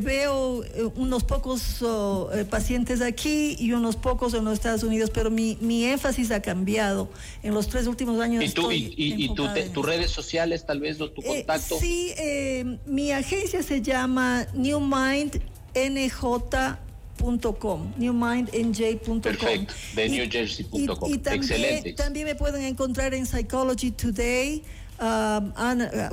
veo 0.03 0.65
unos 0.97 1.23
pocos 1.23 1.83
oh, 1.83 2.31
pacientes 2.51 3.01
aquí 3.01 3.55
y 3.61 3.75
unos 3.75 3.95
pocos 3.95 4.35
en 4.35 4.45
los 4.45 4.55
Estados 4.55 4.83
Unidos, 4.83 5.13
pero 5.15 5.31
mi, 5.31 5.57
mi 5.61 5.85
énfasis 5.85 6.33
ha 6.33 6.43
cambiado 6.43 7.11
en 7.45 7.55
los 7.55 7.69
tres 7.69 7.87
últimos 7.87 8.21
años. 8.21 8.43
¿Y, 8.43 8.49
tú, 8.49 8.73
y, 8.73 9.33
tus 9.73 9.87
redes 9.87 10.11
sociales 10.11 10.67
tal 10.67 10.81
vez 10.81 11.01
o 11.01 11.13
tu 11.13 11.23
contacto? 11.23 11.79
sí, 11.79 12.13
mi 12.87 13.13
agencia 13.13 13.63
se 13.63 13.83
llama 13.83 14.49
New 14.53 14.81
Mind 14.81 15.41
NJ 15.77 16.86
newmindnj.com. 17.97 19.21
Perfecto, 19.21 19.75
de 19.95 20.09
newjersey.com. 20.09 21.13
Y, 21.13 21.19
también, 21.19 21.95
también 21.95 22.27
me 22.27 22.35
pueden 22.35 22.63
encontrar 22.63 23.15
en 23.15 23.27
Psychology 23.27 23.91
Today. 23.91 24.63
Um, 24.99 25.53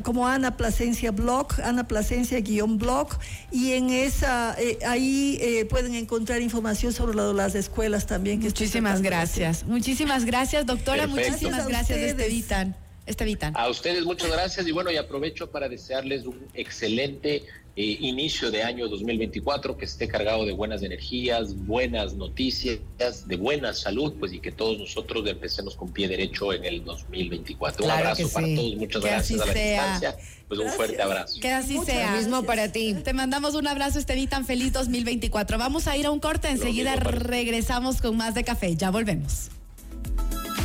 como 0.04 0.28
Ana 0.28 0.58
Plasencia 0.58 1.12
Blog, 1.12 1.54
Ana 1.64 1.88
Plasencia 1.88 2.42
guion 2.42 2.78
blog, 2.78 3.18
y 3.50 3.72
en 3.72 3.90
esa, 3.90 4.58
eh, 4.60 4.78
ahí 4.86 5.38
eh, 5.40 5.64
pueden 5.64 5.96
encontrar 5.96 6.42
información 6.42 6.92
sobre 6.92 7.16
las 7.16 7.56
escuelas 7.56 8.06
también. 8.08 8.42
Que 8.42 8.48
Muchísimas 8.48 9.02
gracias. 9.02 9.64
Muchísimas 9.64 10.26
gracias, 10.26 10.66
doctora. 10.66 11.08
Muchísimas 11.08 11.66
gracias, 11.66 11.98
Estevitan. 11.98 12.76
Estevitan. 13.06 13.56
A 13.56 13.70
ustedes 13.70 14.06
muchas 14.06 14.32
gracias 14.32 14.66
y 14.68 14.72
bueno, 14.72 14.92
y 14.92 14.98
aprovecho 14.98 15.50
para 15.50 15.68
desearles 15.68 16.26
un 16.26 16.40
excelente 16.54 17.44
eh, 17.76 17.98
inicio 18.02 18.52
de 18.52 18.62
año 18.62 18.88
2024 18.88 19.78
que 19.78 19.86
esté 19.86 20.08
cargado 20.08 20.46
de 20.46 20.54
buenas 20.54 20.84
energías, 20.84 21.56
buenas 21.66 22.14
noticias, 22.14 22.80
de 23.28 23.36
buena 23.36 23.74
salud, 23.74 24.14
pues 24.20 24.32
y 24.32 24.40
que 24.40 24.52
todos 24.52 24.78
nosotros 24.78 25.28
empecemos 25.28 25.76
con 25.76 25.92
pie 25.92 26.08
derecho 26.08 26.54
en 26.54 26.66
el 26.66 26.84
2024. 26.84 27.84
un 27.84 27.92
abrazo 27.92 28.30
para 28.30 28.48
todos, 28.56 28.76
muchas 28.76 29.02
gracias 29.02 29.42
a 29.42 29.46
la 29.48 29.54
distancia. 29.54 30.18
Pues 30.48 30.60
un 30.60 30.70
fuerte 30.70 31.02
abrazo. 31.02 31.40
Que 31.42 31.52
así 31.52 31.80
sea. 31.84 32.16
mismo 32.16 32.44
para 32.44 32.72
ti. 32.72 32.94
Te 33.04 33.14
mandamos 33.14 33.56
un 33.56 33.66
abrazo, 33.66 33.98
Estevitan. 33.98 34.46
Feliz 34.46 34.72
2024. 34.74 35.58
Vamos 35.58 35.88
a 35.88 35.98
ir 35.98 36.06
a 36.06 36.12
un 36.12 36.20
corte. 36.20 36.50
Enseguida 36.50 36.96
regresamos 36.96 38.02
con 38.02 38.18
más 38.18 38.36
de 38.36 38.44
café. 38.44 38.76
Ya 38.76 38.92
volvemos. 38.92 39.50